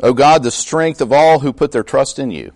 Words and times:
O 0.00 0.12
God, 0.12 0.42
the 0.42 0.50
strength 0.50 1.00
of 1.00 1.12
all 1.12 1.40
who 1.40 1.52
put 1.52 1.72
their 1.72 1.82
trust 1.82 2.18
in 2.18 2.30
you, 2.30 2.52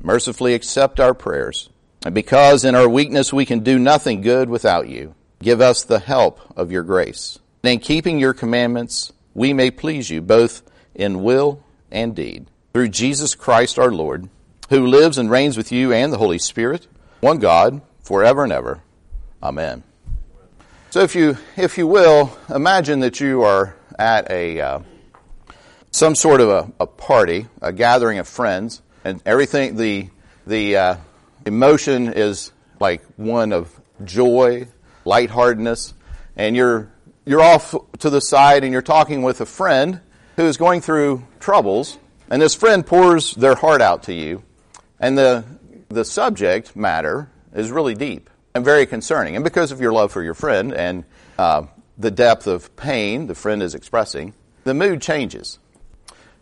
mercifully 0.00 0.54
accept 0.54 0.98
our 0.98 1.14
prayers. 1.14 1.70
And 2.04 2.14
because 2.14 2.64
in 2.64 2.74
our 2.74 2.88
weakness 2.88 3.32
we 3.32 3.46
can 3.46 3.60
do 3.60 3.78
nothing 3.78 4.20
good 4.20 4.48
without 4.48 4.88
you, 4.88 5.14
give 5.40 5.60
us 5.60 5.84
the 5.84 6.00
help 6.00 6.40
of 6.56 6.72
your 6.72 6.82
grace. 6.82 7.38
And 7.62 7.74
in 7.74 7.78
keeping 7.78 8.18
your 8.18 8.34
commandments, 8.34 9.12
we 9.34 9.52
may 9.52 9.70
please 9.70 10.10
you 10.10 10.20
both 10.20 10.62
in 10.94 11.22
will 11.22 11.62
and 11.90 12.16
deed. 12.16 12.46
Through 12.72 12.88
Jesus 12.88 13.34
Christ 13.34 13.78
our 13.78 13.92
Lord, 13.92 14.28
who 14.68 14.86
lives 14.86 15.18
and 15.18 15.30
reigns 15.30 15.56
with 15.56 15.70
you 15.70 15.92
and 15.92 16.12
the 16.12 16.18
Holy 16.18 16.38
Spirit, 16.38 16.88
one 17.20 17.38
God, 17.38 17.80
forever 18.02 18.42
and 18.42 18.52
ever. 18.52 18.82
Amen. 19.42 19.84
So 20.90 21.00
if 21.00 21.14
you, 21.14 21.38
if 21.56 21.78
you 21.78 21.86
will, 21.86 22.36
imagine 22.48 23.00
that 23.00 23.20
you 23.20 23.42
are 23.42 23.76
at 23.98 24.30
a, 24.30 24.60
uh, 24.60 24.80
some 25.92 26.14
sort 26.14 26.40
of 26.40 26.48
a, 26.48 26.72
a, 26.80 26.86
party, 26.86 27.46
a 27.60 27.72
gathering 27.72 28.18
of 28.18 28.26
friends, 28.26 28.82
and 29.04 29.22
everything, 29.26 29.76
the, 29.76 30.08
the 30.46 30.76
uh, 30.76 30.96
emotion 31.44 32.12
is 32.12 32.50
like 32.80 33.04
one 33.16 33.52
of 33.52 33.80
joy, 34.04 34.66
lightheartedness, 35.04 35.92
and 36.34 36.56
you're, 36.56 36.90
you're 37.26 37.42
off 37.42 37.74
to 37.98 38.10
the 38.10 38.20
side 38.20 38.64
and 38.64 38.72
you're 38.72 38.82
talking 38.82 39.22
with 39.22 39.40
a 39.42 39.46
friend 39.46 40.00
who 40.36 40.46
is 40.46 40.56
going 40.56 40.80
through 40.80 41.22
troubles, 41.40 41.98
and 42.30 42.40
this 42.40 42.54
friend 42.54 42.86
pours 42.86 43.34
their 43.34 43.54
heart 43.54 43.82
out 43.82 44.04
to 44.04 44.14
you, 44.14 44.42
and 44.98 45.16
the, 45.16 45.44
the 45.88 46.04
subject 46.06 46.74
matter 46.74 47.30
is 47.54 47.70
really 47.70 47.94
deep 47.94 48.30
and 48.54 48.64
very 48.64 48.86
concerning. 48.86 49.36
And 49.36 49.44
because 49.44 49.72
of 49.72 49.80
your 49.80 49.92
love 49.92 50.10
for 50.10 50.22
your 50.22 50.34
friend 50.34 50.72
and 50.72 51.04
uh, 51.38 51.66
the 51.98 52.10
depth 52.10 52.46
of 52.46 52.74
pain 52.76 53.26
the 53.26 53.34
friend 53.34 53.62
is 53.62 53.74
expressing, 53.74 54.32
the 54.64 54.72
mood 54.72 55.02
changes. 55.02 55.58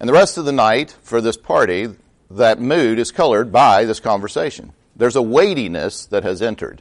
And 0.00 0.08
the 0.08 0.14
rest 0.14 0.38
of 0.38 0.46
the 0.46 0.52
night 0.52 0.96
for 1.02 1.20
this 1.20 1.36
party, 1.36 1.88
that 2.30 2.58
mood 2.58 2.98
is 2.98 3.12
colored 3.12 3.52
by 3.52 3.84
this 3.84 4.00
conversation. 4.00 4.72
There's 4.96 5.16
a 5.16 5.22
weightiness 5.22 6.06
that 6.06 6.22
has 6.22 6.40
entered. 6.40 6.80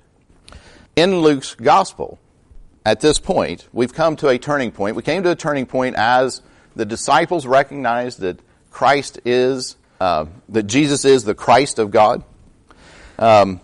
In 0.96 1.20
Luke's 1.20 1.54
gospel, 1.54 2.18
at 2.86 3.02
this 3.02 3.20
point, 3.20 3.68
we've 3.74 3.94
come 3.94 4.16
to 4.18 4.30
a 4.30 4.38
turning 4.38 4.72
point. 4.72 4.96
We 4.96 5.04
came 5.04 5.24
to 5.24 5.32
a 5.32 5.36
turning 5.36 5.66
point 5.66 5.98
as 5.98 6.42
the 6.76 6.86
disciples 6.86 7.46
recognized 7.46 8.22
that 8.22 8.40
Christ 8.72 9.20
is, 9.26 9.76
uh, 10.00 10.26
that 10.50 10.64
Jesus 10.64 11.04
is 11.04 11.26
the 11.26 11.36
Christ 11.36 11.78
of 11.78 11.92
God. 11.92 12.24
Um, 13.18 13.60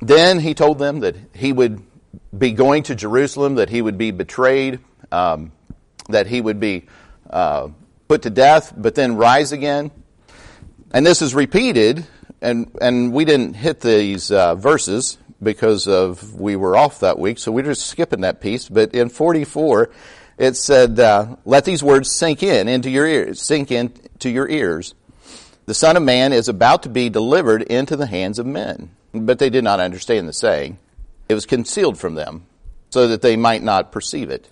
then 0.00 0.40
he 0.40 0.52
told 0.52 0.78
them 0.78 1.00
that 1.00 1.16
he 1.34 1.54
would 1.54 1.82
be 2.36 2.52
going 2.52 2.82
to 2.84 2.94
Jerusalem, 2.94 3.54
that 3.54 3.70
he 3.70 3.80
would 3.80 3.96
be 3.96 4.10
betrayed, 4.10 4.80
um, 5.10 5.52
that 6.10 6.26
he 6.26 6.40
would 6.40 6.60
be 6.60 6.84
uh, 7.30 7.68
put 8.08 8.22
to 8.22 8.30
death, 8.30 8.72
but 8.76 8.94
then 8.94 9.16
rise 9.16 9.52
again. 9.52 9.90
And 10.92 11.04
this 11.04 11.22
is 11.22 11.34
repeated, 11.34 12.06
and, 12.40 12.70
and 12.80 13.12
we 13.12 13.24
didn't 13.24 13.54
hit 13.54 13.80
these 13.80 14.30
uh, 14.30 14.54
verses 14.54 15.18
because 15.42 15.86
of 15.86 16.34
we 16.40 16.56
were 16.56 16.76
off 16.76 17.00
that 17.00 17.18
week, 17.18 17.38
so 17.38 17.52
we're 17.52 17.64
just 17.64 17.86
skipping 17.86 18.22
that 18.22 18.40
piece. 18.40 18.68
But 18.68 18.94
in 18.94 19.08
44, 19.08 19.90
it 20.38 20.56
said, 20.56 20.98
uh, 20.98 21.36
"Let 21.44 21.64
these 21.64 21.82
words 21.82 22.10
sink 22.10 22.42
in 22.42 22.68
into 22.68 22.90
your 22.90 23.06
ears, 23.06 23.42
sink 23.42 23.70
into 23.70 24.30
your 24.30 24.48
ears. 24.48 24.94
The 25.66 25.74
Son 25.74 25.96
of 25.96 26.02
Man 26.02 26.32
is 26.32 26.48
about 26.48 26.82
to 26.84 26.88
be 26.88 27.08
delivered 27.08 27.62
into 27.62 27.96
the 27.96 28.06
hands 28.06 28.38
of 28.38 28.46
men." 28.46 28.90
But 29.12 29.38
they 29.38 29.50
did 29.50 29.64
not 29.64 29.80
understand 29.80 30.28
the 30.28 30.32
saying. 30.32 30.78
It 31.28 31.34
was 31.34 31.46
concealed 31.46 31.98
from 31.98 32.14
them, 32.14 32.46
so 32.90 33.08
that 33.08 33.22
they 33.22 33.36
might 33.36 33.62
not 33.62 33.92
perceive 33.92 34.30
it. 34.30 34.48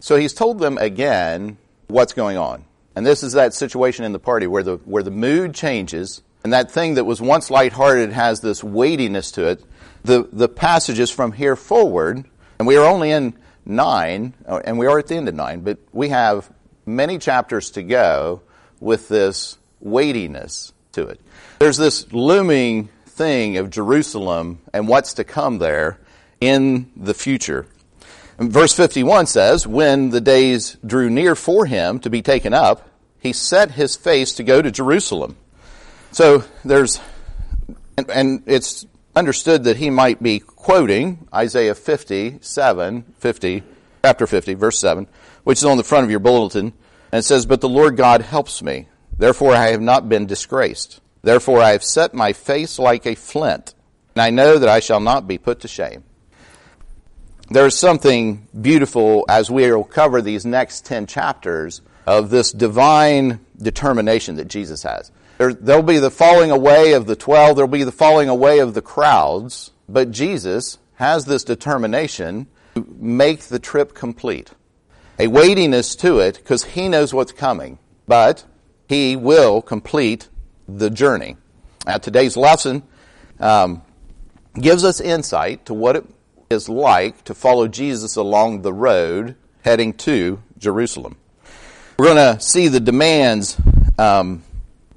So 0.00 0.16
he's 0.16 0.32
told 0.32 0.58
them 0.58 0.78
again 0.78 1.58
what's 1.90 2.12
going 2.12 2.36
on. 2.36 2.64
And 2.96 3.06
this 3.06 3.22
is 3.22 3.34
that 3.34 3.54
situation 3.54 4.04
in 4.04 4.12
the 4.12 4.18
party 4.18 4.46
where 4.46 4.62
the, 4.62 4.76
where 4.76 5.02
the 5.02 5.10
mood 5.10 5.54
changes, 5.54 6.22
and 6.42 6.52
that 6.52 6.70
thing 6.70 6.94
that 6.94 7.04
was 7.04 7.20
once 7.20 7.50
lighthearted 7.50 8.12
has 8.12 8.40
this 8.40 8.64
weightiness 8.64 9.32
to 9.32 9.48
it. 9.48 9.64
The, 10.04 10.28
the 10.32 10.48
passages 10.48 11.10
from 11.10 11.32
here 11.32 11.56
forward, 11.56 12.24
and 12.58 12.66
we 12.66 12.76
are 12.76 12.86
only 12.86 13.10
in 13.10 13.34
nine, 13.64 14.34
uh, 14.46 14.60
and 14.64 14.78
we 14.78 14.86
are 14.86 14.98
at 14.98 15.06
the 15.06 15.16
end 15.16 15.28
of 15.28 15.34
nine, 15.34 15.60
but 15.60 15.78
we 15.92 16.08
have 16.08 16.50
many 16.86 17.18
chapters 17.18 17.70
to 17.72 17.82
go 17.82 18.42
with 18.80 19.08
this 19.08 19.58
weightiness 19.80 20.72
to 20.92 21.06
it. 21.06 21.20
There's 21.58 21.76
this 21.76 22.12
looming 22.12 22.88
thing 23.06 23.58
of 23.58 23.70
Jerusalem 23.70 24.60
and 24.72 24.88
what's 24.88 25.14
to 25.14 25.24
come 25.24 25.58
there 25.58 25.98
in 26.40 26.90
the 26.96 27.14
future. 27.14 27.66
Verse 28.40 28.72
51 28.72 29.26
says, 29.26 29.66
When 29.66 30.08
the 30.08 30.20
days 30.20 30.78
drew 30.84 31.10
near 31.10 31.34
for 31.34 31.66
him 31.66 32.00
to 32.00 32.10
be 32.10 32.22
taken 32.22 32.54
up, 32.54 32.88
he 33.18 33.34
set 33.34 33.72
his 33.72 33.96
face 33.96 34.32
to 34.34 34.42
go 34.42 34.62
to 34.62 34.70
Jerusalem. 34.70 35.36
So 36.10 36.44
there's, 36.64 37.00
and, 37.98 38.10
and 38.10 38.42
it's 38.46 38.86
understood 39.14 39.64
that 39.64 39.76
he 39.76 39.90
might 39.90 40.22
be 40.22 40.40
quoting 40.40 41.28
Isaiah 41.34 41.74
57, 41.74 43.04
50, 43.18 43.62
chapter 44.02 44.26
50, 44.26 44.54
verse 44.54 44.78
7, 44.78 45.06
which 45.44 45.58
is 45.58 45.64
on 45.64 45.76
the 45.76 45.84
front 45.84 46.04
of 46.04 46.10
your 46.10 46.20
bulletin, 46.20 46.72
and 47.12 47.18
it 47.18 47.24
says, 47.24 47.44
But 47.44 47.60
the 47.60 47.68
Lord 47.68 47.98
God 47.98 48.22
helps 48.22 48.62
me. 48.62 48.88
Therefore 49.18 49.54
I 49.54 49.66
have 49.68 49.82
not 49.82 50.08
been 50.08 50.24
disgraced. 50.24 51.02
Therefore 51.20 51.60
I 51.60 51.72
have 51.72 51.84
set 51.84 52.14
my 52.14 52.32
face 52.32 52.78
like 52.78 53.04
a 53.04 53.14
flint, 53.14 53.74
and 54.14 54.22
I 54.22 54.30
know 54.30 54.56
that 54.56 54.68
I 54.70 54.80
shall 54.80 55.00
not 55.00 55.28
be 55.28 55.36
put 55.36 55.60
to 55.60 55.68
shame. 55.68 56.04
There's 57.52 57.76
something 57.76 58.46
beautiful 58.60 59.24
as 59.28 59.50
we 59.50 59.68
will 59.72 59.82
cover 59.82 60.22
these 60.22 60.46
next 60.46 60.86
10 60.86 61.08
chapters 61.08 61.82
of 62.06 62.30
this 62.30 62.52
divine 62.52 63.40
determination 63.60 64.36
that 64.36 64.46
Jesus 64.46 64.84
has. 64.84 65.10
There, 65.36 65.52
there'll 65.52 65.82
be 65.82 65.98
the 65.98 66.12
falling 66.12 66.52
away 66.52 66.92
of 66.92 67.06
the 67.06 67.16
12, 67.16 67.56
there'll 67.56 67.68
be 67.68 67.82
the 67.82 67.90
falling 67.90 68.28
away 68.28 68.60
of 68.60 68.74
the 68.74 68.82
crowds, 68.82 69.72
but 69.88 70.12
Jesus 70.12 70.78
has 70.94 71.24
this 71.24 71.42
determination 71.42 72.46
to 72.76 72.86
make 73.00 73.40
the 73.40 73.58
trip 73.58 73.94
complete. 73.94 74.52
A 75.18 75.26
weightiness 75.26 75.96
to 75.96 76.20
it 76.20 76.36
because 76.36 76.62
he 76.62 76.88
knows 76.88 77.12
what's 77.12 77.32
coming, 77.32 77.80
but 78.06 78.44
he 78.88 79.16
will 79.16 79.60
complete 79.60 80.28
the 80.68 80.88
journey. 80.88 81.36
Now, 81.84 81.98
today's 81.98 82.36
lesson 82.36 82.84
um, 83.40 83.82
gives 84.54 84.84
us 84.84 85.00
insight 85.00 85.66
to 85.66 85.74
what 85.74 85.96
it 85.96 86.06
is 86.50 86.68
like 86.68 87.22
to 87.22 87.32
follow 87.32 87.68
Jesus 87.68 88.16
along 88.16 88.62
the 88.62 88.72
road 88.72 89.36
heading 89.62 89.92
to 89.92 90.42
Jerusalem. 90.58 91.16
We're 91.96 92.06
going 92.06 92.36
to 92.36 92.40
see 92.40 92.66
the 92.66 92.80
demands 92.80 93.56
um, 93.96 94.42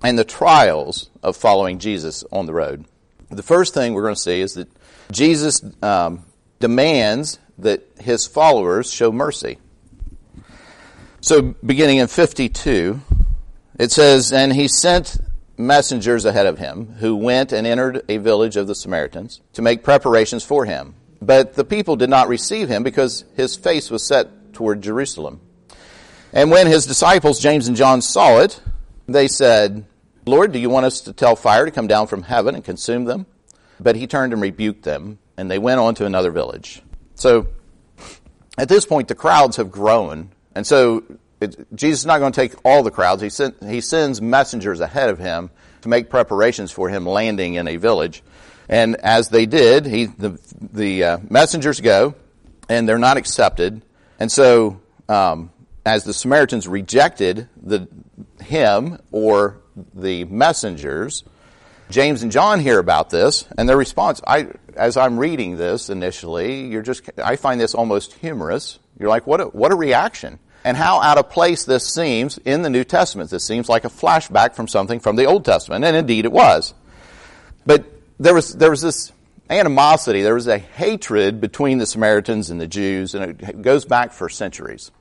and 0.02 0.18
the 0.18 0.24
trials 0.24 1.12
of 1.22 1.38
following 1.38 1.78
Jesus 1.78 2.24
on 2.32 2.48
the 2.48 2.54
road. 2.54 2.86
The 3.30 3.44
first 3.44 3.76
thing 3.76 3.94
we're 3.94 4.02
going 4.02 4.16
to 4.16 4.20
see 4.20 4.42
is 4.42 4.56
that 4.56 4.68
Jesus 5.12 5.64
um, 5.84 6.26
demands 6.60 7.38
that 7.60 7.88
his 8.00 8.26
followers 8.26 8.92
show 8.92 9.12
mercy. 9.12 9.60
So, 11.22 11.54
beginning 11.64 11.98
in 11.98 12.08
52, 12.08 13.00
it 13.78 13.92
says, 13.92 14.34
And 14.34 14.54
he 14.54 14.68
sent 14.68 15.18
messengers 15.56 16.26
ahead 16.26 16.48
of 16.48 16.58
him 16.58 16.96
who 16.98 17.16
went 17.16 17.52
and 17.52 17.68
entered 17.68 18.02
a 18.10 18.18
village 18.18 18.58
of 18.58 18.66
the 18.66 18.74
Samaritans 18.74 19.40
to 19.54 19.62
make 19.62 19.84
preparations 19.84 20.44
for 20.44 20.66
him. 20.66 20.96
But 21.26 21.54
the 21.54 21.64
people 21.64 21.96
did 21.96 22.10
not 22.10 22.28
receive 22.28 22.68
him 22.68 22.84
because 22.84 23.24
his 23.36 23.56
face 23.56 23.90
was 23.90 24.06
set 24.06 24.54
toward 24.54 24.82
Jerusalem. 24.82 25.40
And 26.34 26.52
when 26.52 26.68
his 26.68 26.86
disciples, 26.86 27.40
James 27.40 27.68
and 27.68 27.78
John, 27.78 28.02
saw 28.02 28.40
it, 28.40 28.60
they 29.08 29.28
said, 29.28 29.86
Lord, 30.26 30.52
do 30.52 30.60
you 30.60 30.70
want 30.70 30.86
us 30.86 31.02
to 31.02 31.14
tell 31.14 31.36
fire 31.36 31.66
to 31.66 31.72
come 31.72 31.88
down 31.88 32.08
from 32.08 32.24
heaven 32.24 32.56
and 32.56 32.64
consume 32.64 33.06
them? 33.06 33.26
But 33.80 33.96
he 33.96 34.08
turned 34.08 34.34
and 34.34 34.42
rebuked 34.42 34.84
them, 34.84 35.20
and 35.38 35.50
they 35.50 35.60
went 35.60 35.80
on 35.80 35.96
to 35.96 36.06
another 36.06 36.32
village. 36.32 36.82
So 37.16 37.48
at 38.58 38.68
this 38.68 38.86
point, 38.86 39.08
the 39.08 39.16
crowds 39.16 39.58
have 39.58 39.72
grown. 39.72 40.32
And 40.56 40.68
so 40.68 41.04
it, 41.40 41.74
Jesus 41.76 42.02
is 42.02 42.06
not 42.06 42.20
going 42.20 42.32
to 42.32 42.40
take 42.40 42.56
all 42.66 42.84
the 42.84 42.92
crowds. 42.92 43.22
He, 43.22 43.30
sent, 43.30 43.64
he 43.64 43.82
sends 43.82 44.22
messengers 44.22 44.80
ahead 44.80 45.10
of 45.10 45.20
him 45.20 45.52
to 45.82 45.90
make 45.90 46.10
preparations 46.10 46.72
for 46.72 46.90
him 46.90 47.06
landing 47.06 47.56
in 47.56 47.68
a 47.68 47.78
village. 47.78 48.24
And 48.74 48.96
as 48.96 49.30
they 49.30 49.46
did, 49.46 49.86
he, 49.86 50.06
the, 50.06 50.40
the 50.60 51.04
uh, 51.04 51.18
messengers 51.30 51.80
go, 51.80 52.16
and 52.68 52.90
they're 52.90 52.98
not 52.98 53.18
accepted. 53.18 53.84
And 54.20 54.32
so, 54.32 54.82
um, 55.08 55.52
as 55.86 56.06
the 56.06 56.14
Samaritans 56.14 56.68
rejected 56.68 57.48
the, 57.62 57.88
him 58.42 58.98
or 59.12 59.62
the 59.94 60.24
messengers, 60.24 61.24
James 61.92 62.24
and 62.24 62.32
John 62.32 62.60
hear 62.60 62.80
about 62.80 63.12
this, 63.12 63.46
and 63.60 63.70
their 63.70 63.78
response, 63.78 64.22
I, 64.26 64.48
as 64.76 64.98
I'm 64.98 65.20
reading 65.20 65.56
this 65.56 65.92
initially, 65.92 66.66
you're 66.66 66.82
just, 66.82 67.08
I 67.24 67.36
find 67.36 67.62
this 67.62 67.76
almost 67.76 68.14
humorous. 68.14 68.80
You're 69.00 69.10
like, 69.10 69.28
what 69.28 69.40
a, 69.40 69.46
what 69.46 69.72
a 69.72 69.76
reaction 69.76 70.40
and 70.64 70.76
how 70.76 71.00
out 71.00 71.20
of 71.20 71.30
place 71.30 71.66
this 71.66 71.88
seems 71.88 72.40
in 72.40 72.64
the 72.64 72.72
New 72.72 72.86
Testament. 72.86 73.30
This 73.30 73.46
seems 73.46 73.70
like 73.70 73.86
a 73.86 73.90
flashback 73.90 74.56
from 74.56 74.68
something 74.68 75.00
from 75.00 75.16
the 75.16 75.26
Old 75.26 75.46
Testament, 75.46 75.86
and 75.86 75.96
indeed 75.96 76.26
it 76.26 76.32
was. 76.32 76.74
But 77.68 77.86
there 78.24 78.34
was, 78.34 78.54
there 78.56 78.70
was 78.70 78.82
this 78.82 79.12
animosity, 79.50 80.22
there 80.22 80.34
was 80.34 80.48
a 80.48 80.58
hatred 80.58 81.42
between 81.42 81.78
the 81.78 81.86
Samaritans 81.86 82.50
and 82.50 82.60
the 82.60 82.68
Jews, 82.68 83.16
and 83.16 83.42
it 83.42 83.62
goes 83.62 83.86
back 83.86 84.14
for 84.14 84.30
centuries. 84.30 84.92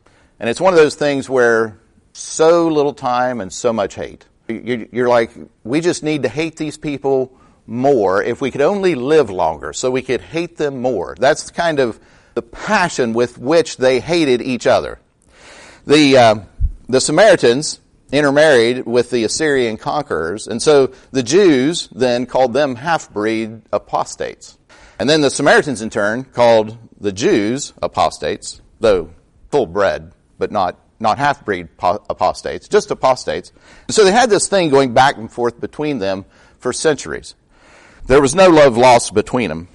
And 0.41 0.51
it's 0.51 0.61
one 0.61 0.73
of 0.73 0.79
those 0.79 0.97
things 0.97 1.31
where 1.31 1.79
so 2.13 2.69
little 2.69 2.93
time 2.93 3.41
and 3.41 3.53
so 3.53 3.73
much 3.73 3.95
hate. 3.95 4.27
You're 4.49 5.09
like, 5.09 5.31
we 5.63 5.81
just 5.81 6.03
need 6.03 6.25
to 6.25 6.29
hate 6.29 6.57
these 6.57 6.77
people 6.77 7.33
more 7.67 8.23
if 8.23 8.41
we 8.41 8.51
could 8.51 8.61
only 8.61 8.97
live 8.97 9.31
longer 9.31 9.73
so 9.73 9.91
we 9.91 10.03
could 10.03 10.21
hate 10.21 10.57
them 10.57 10.83
more. 10.83 11.15
That's 11.19 11.51
kind 11.51 11.79
of 11.79 12.01
the 12.35 12.43
passion 12.43 13.13
with 13.13 13.39
which 13.39 13.77
they 13.77 14.01
hated 14.01 14.43
each 14.43 14.67
other. 14.67 14.99
The, 15.87 16.19
uh, 16.19 16.35
the 16.89 17.01
Samaritans 17.01 17.81
intermarried 18.13 18.87
with 18.87 19.11
the 19.11 19.25
Assyrian 19.25 19.79
conquerors, 19.79 20.47
and 20.47 20.63
so 20.63 20.93
the 21.11 21.23
Jews 21.23 21.89
then 21.93 22.27
called 22.27 22.53
them 22.53 22.77
half-breed 22.77 23.63
apostates. 23.73 24.59
And 24.99 25.09
then 25.11 25.23
the 25.23 25.31
Samaritans 25.31 25.83
in 25.83 25.91
turn 25.91 26.25
called 26.25 26.77
the 27.01 27.11
Jews 27.11 27.73
apostates, 27.83 28.61
though 28.79 29.11
full 29.51 29.67
bred, 29.67 30.13
but 30.39 30.53
not 30.53 30.79
not 31.01 31.19
half 31.19 31.45
breed 31.45 31.69
apostates, 31.81 32.69
just 32.69 32.93
apostates. 32.93 33.51
So 33.89 34.05
they 34.05 34.13
had 34.13 34.31
this 34.31 34.49
thing 34.49 34.71
going 34.71 34.95
back 34.95 35.17
and 35.17 35.31
forth 35.31 35.61
between 35.61 35.99
them 35.99 36.25
for 36.61 36.73
centuries. 36.73 37.35
There 38.07 38.23
was 38.23 38.37
no 38.37 38.49
love 38.49 38.77
lost 38.77 39.13
between 39.13 39.49
them. 39.49 39.69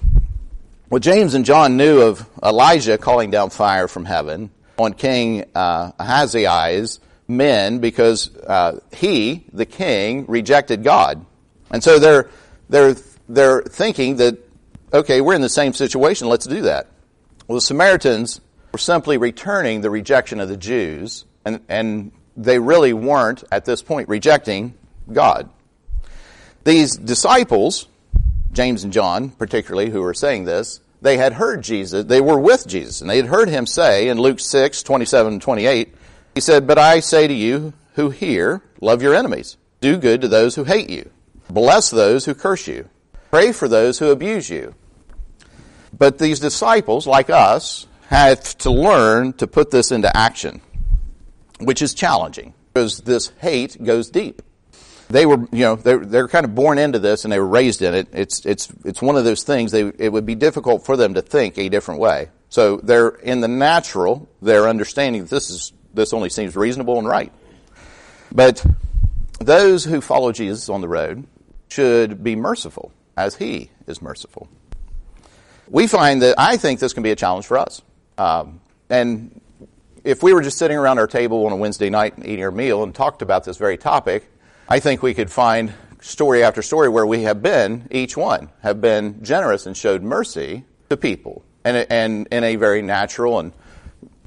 What 0.88 1.02
James 1.02 1.34
and 1.34 1.44
John 1.44 1.76
knew 1.76 2.00
of 2.00 2.26
Elijah 2.42 2.96
calling 2.96 3.30
down 3.30 3.50
fire 3.50 3.88
from 3.88 4.06
heaven 4.06 4.50
on 4.78 4.94
King 4.94 5.44
uh, 5.54 5.92
Ahaziah's 6.00 6.98
men 7.28 7.78
because 7.78 8.34
uh, 8.36 8.80
he, 8.92 9.44
the 9.52 9.66
king, 9.66 10.24
rejected 10.26 10.82
God. 10.82 11.24
And 11.70 11.84
so 11.84 11.98
they're, 11.98 12.30
they're, 12.70 12.96
they're 13.28 13.62
thinking 13.62 14.16
that, 14.16 14.38
okay, 14.92 15.20
we're 15.20 15.34
in 15.34 15.42
the 15.42 15.48
same 15.50 15.74
situation, 15.74 16.28
let's 16.28 16.46
do 16.46 16.62
that. 16.62 16.88
Well, 17.46 17.56
the 17.56 17.62
Samaritans 17.62 18.40
were 18.72 18.78
simply 18.78 19.18
returning 19.18 19.82
the 19.82 19.90
rejection 19.90 20.40
of 20.40 20.48
the 20.48 20.56
Jews, 20.56 21.26
and, 21.44 21.60
and 21.68 22.12
they 22.36 22.58
really 22.58 22.94
weren't, 22.94 23.44
at 23.52 23.66
this 23.66 23.82
point, 23.82 24.08
rejecting 24.08 24.74
God. 25.12 25.50
These 26.64 26.96
disciples, 26.96 27.88
James 28.52 28.84
and 28.84 28.92
John 28.92 29.30
particularly, 29.30 29.90
who 29.90 30.00
were 30.00 30.14
saying 30.14 30.44
this, 30.44 30.80
they 31.00 31.16
had 31.16 31.34
heard 31.34 31.62
Jesus, 31.62 32.04
they 32.06 32.20
were 32.20 32.38
with 32.38 32.66
Jesus, 32.66 33.00
and 33.00 33.08
they 33.08 33.16
had 33.16 33.26
heard 33.26 33.48
him 33.48 33.66
say 33.66 34.08
in 34.08 34.18
Luke 34.18 34.40
6, 34.40 34.82
27 34.82 35.34
and 35.34 35.42
28, 35.42 35.94
he 36.38 36.40
said, 36.40 36.68
But 36.68 36.78
I 36.78 37.00
say 37.00 37.26
to 37.26 37.34
you 37.34 37.72
who 37.94 38.10
hear, 38.10 38.62
love 38.80 39.02
your 39.02 39.12
enemies, 39.12 39.56
do 39.80 39.96
good 39.96 40.20
to 40.20 40.28
those 40.28 40.54
who 40.54 40.62
hate 40.62 40.88
you, 40.88 41.10
bless 41.50 41.90
those 41.90 42.26
who 42.26 42.32
curse 42.32 42.68
you, 42.68 42.88
pray 43.32 43.50
for 43.50 43.66
those 43.66 43.98
who 43.98 44.12
abuse 44.12 44.48
you. 44.48 44.76
But 45.98 46.18
these 46.18 46.38
disciples, 46.38 47.08
like 47.08 47.28
us, 47.28 47.88
have 48.06 48.56
to 48.58 48.70
learn 48.70 49.32
to 49.32 49.48
put 49.48 49.72
this 49.72 49.90
into 49.90 50.16
action, 50.16 50.60
which 51.58 51.82
is 51.82 51.92
challenging 51.92 52.54
because 52.72 53.00
this 53.00 53.32
hate 53.40 53.76
goes 53.82 54.08
deep. 54.08 54.40
They 55.08 55.26
were, 55.26 55.48
you 55.50 55.64
know, 55.64 55.74
they're, 55.74 56.04
they're 56.06 56.28
kind 56.28 56.44
of 56.44 56.54
born 56.54 56.78
into 56.78 57.00
this 57.00 57.24
and 57.24 57.32
they 57.32 57.40
were 57.40 57.48
raised 57.48 57.82
in 57.82 57.94
it. 57.94 58.10
It's, 58.12 58.46
it's, 58.46 58.68
it's 58.84 59.02
one 59.02 59.16
of 59.16 59.24
those 59.24 59.42
things, 59.42 59.72
they, 59.72 59.90
it 59.98 60.12
would 60.12 60.24
be 60.24 60.36
difficult 60.36 60.86
for 60.86 60.96
them 60.96 61.14
to 61.14 61.20
think 61.20 61.58
a 61.58 61.68
different 61.68 61.98
way. 61.98 62.28
So 62.48 62.76
they're, 62.76 63.08
in 63.08 63.40
the 63.40 63.48
natural, 63.48 64.28
they're 64.40 64.68
understanding 64.68 65.22
that 65.22 65.30
this 65.30 65.50
is, 65.50 65.72
this 65.94 66.12
only 66.12 66.30
seems 66.30 66.56
reasonable 66.56 66.98
and 66.98 67.08
right. 67.08 67.32
But 68.32 68.64
those 69.40 69.84
who 69.84 70.00
follow 70.00 70.32
Jesus 70.32 70.68
on 70.68 70.80
the 70.80 70.88
road 70.88 71.26
should 71.68 72.22
be 72.22 72.36
merciful 72.36 72.92
as 73.16 73.36
he 73.36 73.70
is 73.86 74.02
merciful. 74.02 74.48
We 75.68 75.86
find 75.86 76.22
that 76.22 76.34
I 76.38 76.56
think 76.56 76.80
this 76.80 76.92
can 76.92 77.02
be 77.02 77.10
a 77.10 77.16
challenge 77.16 77.46
for 77.46 77.58
us. 77.58 77.82
Um, 78.16 78.60
and 78.88 79.40
if 80.04 80.22
we 80.22 80.32
were 80.32 80.42
just 80.42 80.58
sitting 80.58 80.76
around 80.76 80.98
our 80.98 81.06
table 81.06 81.44
on 81.46 81.52
a 81.52 81.56
Wednesday 81.56 81.90
night 81.90 82.16
and 82.16 82.26
eating 82.26 82.44
our 82.44 82.50
meal 82.50 82.82
and 82.82 82.94
talked 82.94 83.22
about 83.22 83.44
this 83.44 83.56
very 83.56 83.76
topic, 83.76 84.30
I 84.68 84.80
think 84.80 85.02
we 85.02 85.14
could 85.14 85.30
find 85.30 85.72
story 86.00 86.42
after 86.42 86.62
story 86.62 86.88
where 86.88 87.06
we 87.06 87.22
have 87.22 87.42
been, 87.42 87.88
each 87.90 88.16
one, 88.16 88.50
have 88.62 88.80
been 88.80 89.22
generous 89.22 89.66
and 89.66 89.76
showed 89.76 90.02
mercy 90.02 90.64
to 90.90 90.96
people. 90.96 91.44
And, 91.64 91.86
and 91.90 92.28
in 92.30 92.44
a 92.44 92.56
very 92.56 92.82
natural 92.82 93.38
and 93.40 93.52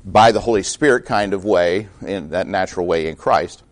by 0.04 0.32
the 0.32 0.40
Holy 0.40 0.64
Spirit 0.64 1.06
kind 1.06 1.34
of 1.34 1.46
way, 1.46 1.88
in 2.06 2.30
that 2.30 2.48
natural 2.48 2.86
way 2.86 3.08
in 3.08 3.16
Christ. 3.16 3.64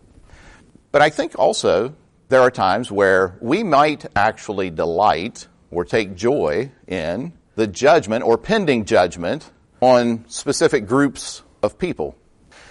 But 0.92 1.02
I 1.02 1.10
think 1.10 1.38
also 1.38 1.96
there 2.30 2.42
are 2.42 2.52
times 2.52 2.92
where 2.92 3.38
we 3.42 3.64
might 3.64 4.06
actually 4.16 4.70
delight 4.70 5.48
or 5.72 5.86
take 5.86 6.16
joy 6.16 6.72
in 6.88 7.34
the 7.56 7.68
judgment 7.68 8.24
or 8.24 8.38
pending 8.38 8.86
judgment 8.86 9.52
on 9.82 10.26
specific 10.28 10.88
groups 10.88 11.42
of 11.62 11.78
people. 11.78 12.16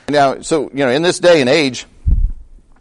Now, 0.08 0.40
so, 0.40 0.70
you 0.70 0.84
know, 0.84 0.90
in 0.90 1.02
this 1.02 1.19
day 1.19 1.40
and 1.40 1.50
age 1.50 1.87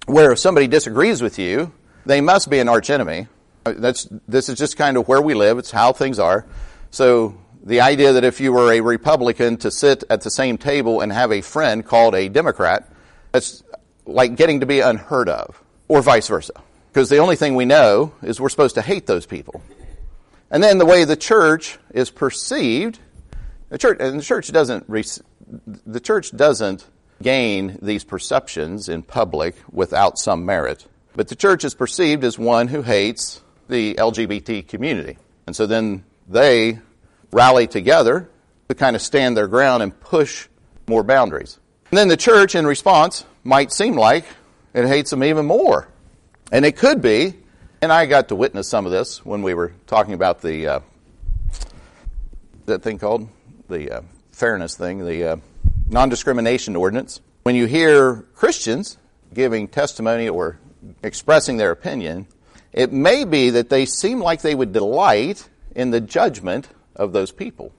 where 0.05 0.31
if 0.31 0.39
somebody 0.39 0.67
disagrees 0.67 1.21
with 1.21 1.37
you, 1.37 1.73
they 2.05 2.21
must 2.21 2.49
be 2.49 2.59
an 2.59 2.69
archenemy. 2.69 3.27
That's, 3.65 4.07
this 4.27 4.47
is 4.47 4.57
just 4.57 4.77
kind 4.77 4.95
of 4.95 5.07
where 5.07 5.21
we 5.21 5.33
live. 5.33 5.57
It's 5.57 5.71
how 5.71 5.91
things 5.91 6.19
are. 6.19 6.45
So 6.89 7.37
the 7.63 7.81
idea 7.81 8.13
that 8.13 8.23
if 8.23 8.39
you 8.39 8.53
were 8.53 8.71
a 8.71 8.81
Republican 8.81 9.57
to 9.57 9.71
sit 9.71 10.03
at 10.09 10.21
the 10.21 10.29
same 10.29 10.57
table 10.57 11.01
and 11.01 11.11
have 11.11 11.31
a 11.31 11.41
friend 11.41 11.85
called 11.85 12.15
a 12.15 12.29
Democrat, 12.29 12.89
that's 13.31 13.63
like 14.05 14.35
getting 14.35 14.61
to 14.61 14.65
be 14.65 14.79
unheard 14.79 15.29
of, 15.29 15.61
or 15.87 16.01
vice 16.01 16.27
versa. 16.27 16.53
Because 16.91 17.09
the 17.09 17.17
only 17.17 17.35
thing 17.35 17.55
we 17.55 17.65
know 17.65 18.13
is 18.23 18.39
we're 18.39 18.49
supposed 18.49 18.75
to 18.75 18.81
hate 18.81 19.05
those 19.05 19.25
people. 19.25 19.61
And 20.49 20.63
then 20.63 20.77
the 20.77 20.85
way 20.85 21.03
the 21.03 21.17
church 21.17 21.77
is 21.93 22.09
perceived 22.09 22.99
the 23.69 23.77
church, 23.77 23.97
and 23.99 24.19
the 24.19 24.23
church 24.23 24.51
doesn't, 24.51 24.89
the 25.85 25.99
church 25.99 26.35
doesn't 26.35 26.87
gain 27.21 27.77
these 27.81 28.03
perceptions 28.03 28.87
in 28.87 29.03
public 29.03 29.55
without 29.71 30.17
some 30.17 30.45
merit. 30.45 30.87
But 31.15 31.27
the 31.27 31.35
church 31.35 31.65
is 31.65 31.73
perceived 31.73 32.23
as 32.23 32.39
one 32.39 32.67
who 32.67 32.81
hates 32.81 33.41
the 33.67 33.95
LGBT 33.95 34.67
community. 34.67 35.17
And 35.45 35.55
so 35.55 35.65
then 35.65 36.05
they 36.29 36.79
rally 37.31 37.67
together 37.67 38.29
to 38.69 38.75
kind 38.75 38.95
of 38.95 39.01
stand 39.01 39.35
their 39.37 39.47
ground 39.47 39.83
and 39.83 39.97
push 39.99 40.47
more 40.87 41.03
boundaries. 41.03 41.59
And 41.91 41.97
then 41.97 42.07
the 42.07 42.17
church, 42.17 42.55
in 42.55 42.65
response, 42.65 43.25
might 43.43 43.71
seem 43.71 43.95
like 43.95 44.25
it 44.73 44.87
hates 44.87 45.09
them 45.09 45.23
even 45.23 45.45
more. 45.45 45.87
And 46.51 46.65
it 46.65 46.77
could 46.77 47.01
be, 47.01 47.35
and 47.81 47.91
I 47.91 48.05
got 48.05 48.29
to 48.29 48.35
witness 48.35 48.69
some 48.69 48.85
of 48.85 48.91
this 48.91 49.25
when 49.25 49.41
we 49.41 49.53
were 49.53 49.73
talking 49.85 50.13
about 50.13 50.41
the, 50.41 50.67
uh, 50.67 50.79
that 52.65 52.81
thing 52.81 52.97
called? 52.97 53.29
the 53.67 53.91
uh, 53.91 54.01
fairness 54.31 54.75
thing, 54.75 55.05
the 55.05 55.31
uh, 55.31 55.35
non 55.89 56.09
discrimination 56.09 56.75
ordinance, 56.75 57.21
when 57.43 57.55
you 57.55 57.65
hear 57.65 58.25
Christians 58.35 58.97
giving 59.33 59.67
testimony 59.67 60.29
or 60.29 60.59
expressing 61.03 61.57
their 61.57 61.71
opinion, 61.71 62.27
it 62.73 62.91
may 62.91 63.23
be 63.25 63.51
that 63.51 63.69
they 63.69 63.85
seem 63.85 64.19
like 64.19 64.41
they 64.41 64.55
would 64.55 64.73
delight 64.73 65.47
in 65.75 65.91
the 65.91 66.01
judgment 66.01 66.67
of 66.97 67.13
those 67.13 67.31
people. 67.31 67.71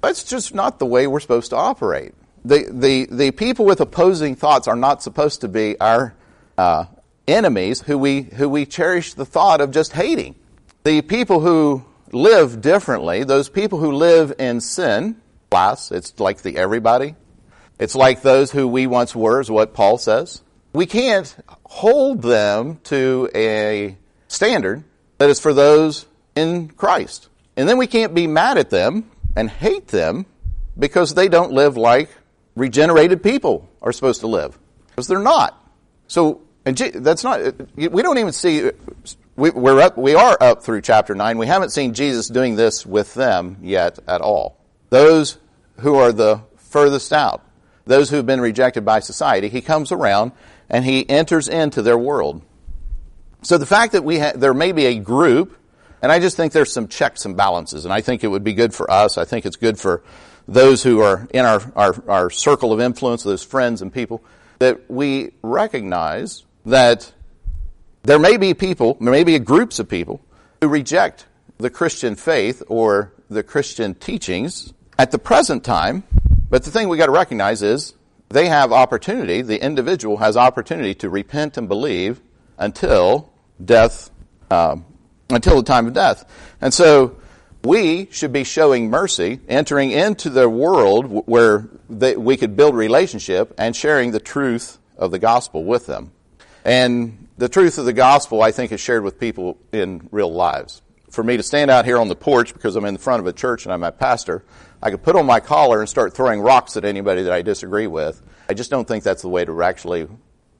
That's 0.00 0.24
just 0.24 0.54
not 0.54 0.78
the 0.78 0.86
way 0.86 1.06
we're 1.06 1.20
supposed 1.20 1.50
to 1.50 1.56
operate. 1.56 2.14
The, 2.44 2.66
the, 2.70 3.06
the 3.10 3.30
people 3.32 3.66
with 3.66 3.80
opposing 3.80 4.34
thoughts 4.34 4.66
are 4.66 4.76
not 4.76 5.02
supposed 5.02 5.42
to 5.42 5.48
be 5.48 5.78
our 5.78 6.14
uh, 6.56 6.86
enemies 7.28 7.82
who 7.82 7.98
we, 7.98 8.22
who 8.22 8.48
we 8.48 8.64
cherish 8.64 9.14
the 9.14 9.26
thought 9.26 9.60
of 9.60 9.70
just 9.70 9.92
hating. 9.92 10.36
The 10.84 11.02
people 11.02 11.40
who 11.40 11.84
live 12.12 12.62
differently, 12.62 13.24
those 13.24 13.50
people 13.50 13.78
who 13.78 13.92
live 13.92 14.32
in 14.38 14.60
sin, 14.60 15.20
class. 15.50 15.90
It's 15.90 16.18
like 16.20 16.42
the 16.42 16.56
everybody. 16.56 17.16
It's 17.78 17.94
like 17.94 18.22
those 18.22 18.50
who 18.52 18.68
we 18.68 18.86
once 18.86 19.14
were, 19.14 19.40
is 19.40 19.50
what 19.50 19.74
Paul 19.74 19.98
says. 19.98 20.42
We 20.72 20.86
can't 20.86 21.34
hold 21.64 22.22
them 22.22 22.78
to 22.84 23.28
a 23.34 23.96
standard 24.28 24.84
that 25.18 25.30
is 25.30 25.40
for 25.40 25.52
those 25.52 26.06
in 26.36 26.68
Christ. 26.68 27.28
And 27.60 27.68
then 27.68 27.76
we 27.76 27.86
can't 27.86 28.14
be 28.14 28.26
mad 28.26 28.56
at 28.56 28.70
them 28.70 29.10
and 29.36 29.50
hate 29.50 29.88
them 29.88 30.24
because 30.78 31.12
they 31.12 31.28
don't 31.28 31.52
live 31.52 31.76
like 31.76 32.08
regenerated 32.56 33.22
people 33.22 33.68
are 33.82 33.92
supposed 33.92 34.20
to 34.20 34.28
live. 34.28 34.58
Because 34.88 35.08
they're 35.08 35.18
not. 35.18 35.62
So, 36.06 36.40
and 36.64 36.74
that's 36.74 37.22
not, 37.22 37.52
we 37.76 38.02
don't 38.02 38.16
even 38.16 38.32
see, 38.32 38.70
we, 39.36 39.50
we're 39.50 39.78
up, 39.78 39.98
we 39.98 40.14
are 40.14 40.38
up 40.40 40.62
through 40.62 40.80
chapter 40.80 41.14
9. 41.14 41.36
We 41.36 41.46
haven't 41.48 41.68
seen 41.68 41.92
Jesus 41.92 42.28
doing 42.28 42.56
this 42.56 42.86
with 42.86 43.12
them 43.12 43.58
yet 43.60 43.98
at 44.08 44.22
all. 44.22 44.56
Those 44.88 45.36
who 45.80 45.96
are 45.96 46.12
the 46.12 46.40
furthest 46.56 47.12
out, 47.12 47.44
those 47.84 48.08
who 48.08 48.16
have 48.16 48.26
been 48.26 48.40
rejected 48.40 48.86
by 48.86 49.00
society, 49.00 49.50
he 49.50 49.60
comes 49.60 49.92
around 49.92 50.32
and 50.70 50.82
he 50.82 51.06
enters 51.10 51.46
into 51.46 51.82
their 51.82 51.98
world. 51.98 52.40
So 53.42 53.58
the 53.58 53.66
fact 53.66 53.92
that 53.92 54.02
we 54.02 54.18
ha- 54.18 54.32
there 54.34 54.54
may 54.54 54.72
be 54.72 54.86
a 54.86 54.98
group, 54.98 55.58
and 56.02 56.10
I 56.10 56.18
just 56.18 56.36
think 56.36 56.52
there's 56.52 56.72
some 56.72 56.88
checks 56.88 57.24
and 57.24 57.36
balances, 57.36 57.84
and 57.84 57.92
I 57.92 58.00
think 58.00 58.24
it 58.24 58.28
would 58.28 58.44
be 58.44 58.54
good 58.54 58.74
for 58.74 58.90
us. 58.90 59.18
I 59.18 59.24
think 59.24 59.46
it's 59.46 59.56
good 59.56 59.78
for 59.78 60.02
those 60.48 60.82
who 60.82 61.00
are 61.00 61.28
in 61.32 61.44
our, 61.44 61.60
our, 61.76 61.94
our 62.08 62.30
circle 62.30 62.72
of 62.72 62.80
influence, 62.80 63.22
those 63.22 63.42
friends 63.42 63.82
and 63.82 63.92
people, 63.92 64.22
that 64.58 64.90
we 64.90 65.32
recognize 65.42 66.44
that 66.66 67.12
there 68.02 68.18
may 68.18 68.36
be 68.36 68.54
people, 68.54 68.96
there 69.00 69.12
may 69.12 69.24
be 69.24 69.38
groups 69.38 69.78
of 69.78 69.88
people 69.88 70.20
who 70.60 70.68
reject 70.68 71.26
the 71.58 71.70
Christian 71.70 72.16
faith 72.16 72.62
or 72.68 73.12
the 73.28 73.42
Christian 73.42 73.94
teachings 73.94 74.72
at 74.98 75.10
the 75.10 75.18
present 75.18 75.64
time. 75.64 76.02
But 76.48 76.64
the 76.64 76.70
thing 76.70 76.88
we 76.88 76.96
got 76.96 77.06
to 77.06 77.12
recognize 77.12 77.62
is 77.62 77.94
they 78.28 78.48
have 78.48 78.72
opportunity, 78.72 79.42
the 79.42 79.62
individual 79.62 80.18
has 80.18 80.36
opportunity 80.36 80.94
to 80.96 81.10
repent 81.10 81.56
and 81.56 81.68
believe 81.68 82.20
until 82.58 83.32
death, 83.62 84.10
um, 84.50 84.84
until 85.34 85.56
the 85.56 85.62
time 85.62 85.86
of 85.86 85.92
death. 85.92 86.24
And 86.60 86.72
so 86.72 87.16
we 87.64 88.08
should 88.10 88.32
be 88.32 88.44
showing 88.44 88.90
mercy, 88.90 89.40
entering 89.48 89.90
into 89.90 90.30
the 90.30 90.48
world 90.48 91.26
where 91.26 91.68
they, 91.88 92.16
we 92.16 92.36
could 92.36 92.56
build 92.56 92.74
relationship 92.74 93.54
and 93.58 93.76
sharing 93.76 94.12
the 94.12 94.20
truth 94.20 94.78
of 94.96 95.10
the 95.10 95.18
gospel 95.18 95.64
with 95.64 95.86
them. 95.86 96.12
And 96.64 97.28
the 97.38 97.48
truth 97.48 97.78
of 97.78 97.84
the 97.84 97.92
gospel, 97.92 98.42
I 98.42 98.52
think, 98.52 98.72
is 98.72 98.80
shared 98.80 99.02
with 99.02 99.18
people 99.18 99.58
in 99.72 100.08
real 100.10 100.32
lives. 100.32 100.82
For 101.10 101.24
me 101.24 101.36
to 101.36 101.42
stand 101.42 101.70
out 101.70 101.84
here 101.84 101.98
on 101.98 102.08
the 102.08 102.16
porch 102.16 102.52
because 102.52 102.76
I'm 102.76 102.84
in 102.84 102.94
the 102.94 103.00
front 103.00 103.20
of 103.20 103.26
a 103.26 103.32
church 103.32 103.64
and 103.64 103.72
I'm 103.72 103.82
a 103.82 103.92
pastor, 103.92 104.44
I 104.82 104.90
could 104.90 105.02
put 105.02 105.16
on 105.16 105.26
my 105.26 105.40
collar 105.40 105.80
and 105.80 105.88
start 105.88 106.14
throwing 106.14 106.40
rocks 106.40 106.76
at 106.76 106.84
anybody 106.84 107.22
that 107.24 107.32
I 107.32 107.42
disagree 107.42 107.86
with. 107.86 108.22
I 108.48 108.54
just 108.54 108.70
don't 108.70 108.86
think 108.86 109.04
that's 109.04 109.22
the 109.22 109.28
way 109.28 109.44
to 109.44 109.62
actually 109.62 110.06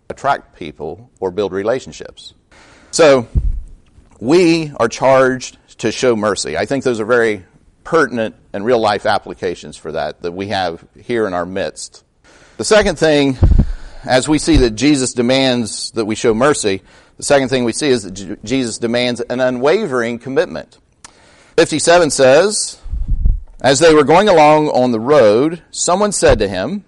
attract 0.08 0.56
people 0.56 1.10
or 1.20 1.30
build 1.30 1.52
relationships. 1.52 2.34
So, 2.90 3.28
we 4.20 4.72
are 4.76 4.88
charged 4.88 5.56
to 5.78 5.90
show 5.90 6.14
mercy. 6.14 6.56
I 6.56 6.66
think 6.66 6.84
those 6.84 7.00
are 7.00 7.06
very 7.06 7.44
pertinent 7.84 8.36
and 8.52 8.64
real 8.64 8.78
life 8.78 9.06
applications 9.06 9.76
for 9.76 9.92
that 9.92 10.22
that 10.22 10.32
we 10.32 10.48
have 10.48 10.84
here 11.02 11.26
in 11.26 11.34
our 11.34 11.46
midst. 11.46 12.04
The 12.58 12.64
second 12.64 12.98
thing, 12.98 13.38
as 14.04 14.28
we 14.28 14.38
see 14.38 14.58
that 14.58 14.72
Jesus 14.72 15.14
demands 15.14 15.90
that 15.92 16.04
we 16.04 16.14
show 16.14 16.34
mercy, 16.34 16.82
the 17.16 17.22
second 17.22 17.48
thing 17.48 17.64
we 17.64 17.72
see 17.72 17.88
is 17.88 18.02
that 18.02 18.44
Jesus 18.44 18.78
demands 18.78 19.20
an 19.20 19.40
unwavering 19.40 20.18
commitment. 20.18 20.78
57 21.56 22.10
says, 22.10 22.80
As 23.62 23.78
they 23.78 23.94
were 23.94 24.04
going 24.04 24.28
along 24.28 24.68
on 24.68 24.92
the 24.92 25.00
road, 25.00 25.62
someone 25.70 26.12
said 26.12 26.38
to 26.38 26.48
him, 26.48 26.84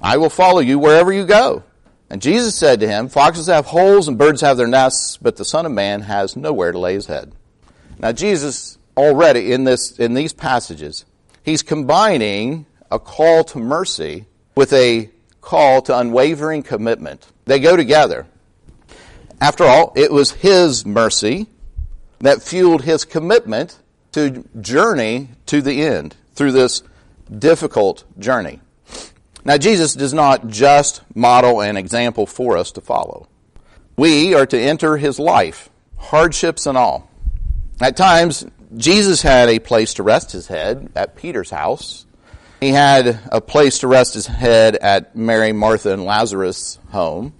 I 0.00 0.16
will 0.16 0.30
follow 0.30 0.60
you 0.60 0.78
wherever 0.78 1.12
you 1.12 1.26
go. 1.26 1.64
And 2.10 2.20
Jesus 2.20 2.54
said 2.54 2.80
to 2.80 2.88
him, 2.88 3.08
Foxes 3.08 3.46
have 3.46 3.66
holes 3.66 4.08
and 4.08 4.18
birds 4.18 4.40
have 4.42 4.56
their 4.56 4.66
nests, 4.66 5.16
but 5.16 5.36
the 5.36 5.44
Son 5.44 5.66
of 5.66 5.72
Man 5.72 6.02
has 6.02 6.36
nowhere 6.36 6.72
to 6.72 6.78
lay 6.78 6.94
his 6.94 7.06
head. 7.06 7.32
Now 7.98 8.12
Jesus 8.12 8.78
already 8.96 9.52
in 9.52 9.64
this 9.64 9.98
in 9.98 10.14
these 10.14 10.32
passages, 10.32 11.04
he's 11.42 11.62
combining 11.62 12.66
a 12.90 12.98
call 12.98 13.44
to 13.44 13.58
mercy 13.58 14.26
with 14.54 14.72
a 14.72 15.10
call 15.40 15.82
to 15.82 15.98
unwavering 15.98 16.62
commitment. 16.62 17.26
They 17.44 17.58
go 17.58 17.76
together. 17.76 18.26
After 19.40 19.64
all, 19.64 19.92
it 19.96 20.10
was 20.10 20.30
his 20.30 20.86
mercy 20.86 21.48
that 22.20 22.42
fueled 22.42 22.82
his 22.82 23.04
commitment 23.04 23.78
to 24.12 24.44
journey 24.60 25.28
to 25.46 25.60
the 25.60 25.82
end 25.82 26.16
through 26.34 26.52
this 26.52 26.82
difficult 27.36 28.04
journey. 28.18 28.60
Now, 29.44 29.58
Jesus 29.58 29.94
does 29.94 30.14
not 30.14 30.48
just 30.48 31.02
model 31.14 31.60
an 31.60 31.76
example 31.76 32.26
for 32.26 32.56
us 32.56 32.72
to 32.72 32.80
follow. 32.80 33.28
We 33.96 34.34
are 34.34 34.46
to 34.46 34.58
enter 34.58 34.96
his 34.96 35.18
life, 35.18 35.68
hardships 35.96 36.66
and 36.66 36.78
all. 36.78 37.10
At 37.80 37.96
times, 37.96 38.46
Jesus 38.76 39.22
had 39.22 39.48
a 39.48 39.58
place 39.58 39.94
to 39.94 40.02
rest 40.02 40.32
his 40.32 40.46
head 40.46 40.90
at 40.94 41.16
Peter's 41.16 41.50
house. 41.50 42.06
He 42.60 42.70
had 42.70 43.20
a 43.30 43.40
place 43.40 43.80
to 43.80 43.88
rest 43.88 44.14
his 44.14 44.26
head 44.26 44.76
at 44.76 45.14
Mary, 45.14 45.52
Martha, 45.52 45.92
and 45.92 46.04
Lazarus' 46.04 46.78
home. 46.90 47.34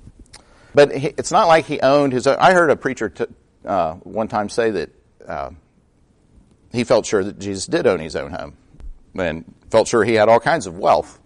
But 0.74 0.90
it's 0.92 1.32
not 1.32 1.48
like 1.48 1.64
he 1.64 1.80
owned 1.80 2.12
his 2.12 2.26
own. 2.26 2.36
I 2.38 2.52
heard 2.52 2.70
a 2.70 2.76
preacher 2.76 3.08
t- 3.08 3.26
uh, 3.64 3.94
one 3.94 4.28
time 4.28 4.48
say 4.48 4.70
that 4.72 4.90
uh, 5.26 5.50
he 6.72 6.84
felt 6.84 7.06
sure 7.06 7.24
that 7.24 7.38
Jesus 7.38 7.66
did 7.66 7.86
own 7.86 8.00
his 8.00 8.16
own 8.16 8.32
home 8.32 8.56
and 9.16 9.44
felt 9.70 9.88
sure 9.88 10.04
he 10.04 10.14
had 10.14 10.28
all 10.28 10.40
kinds 10.40 10.66
of 10.66 10.76
wealth. 10.76 11.18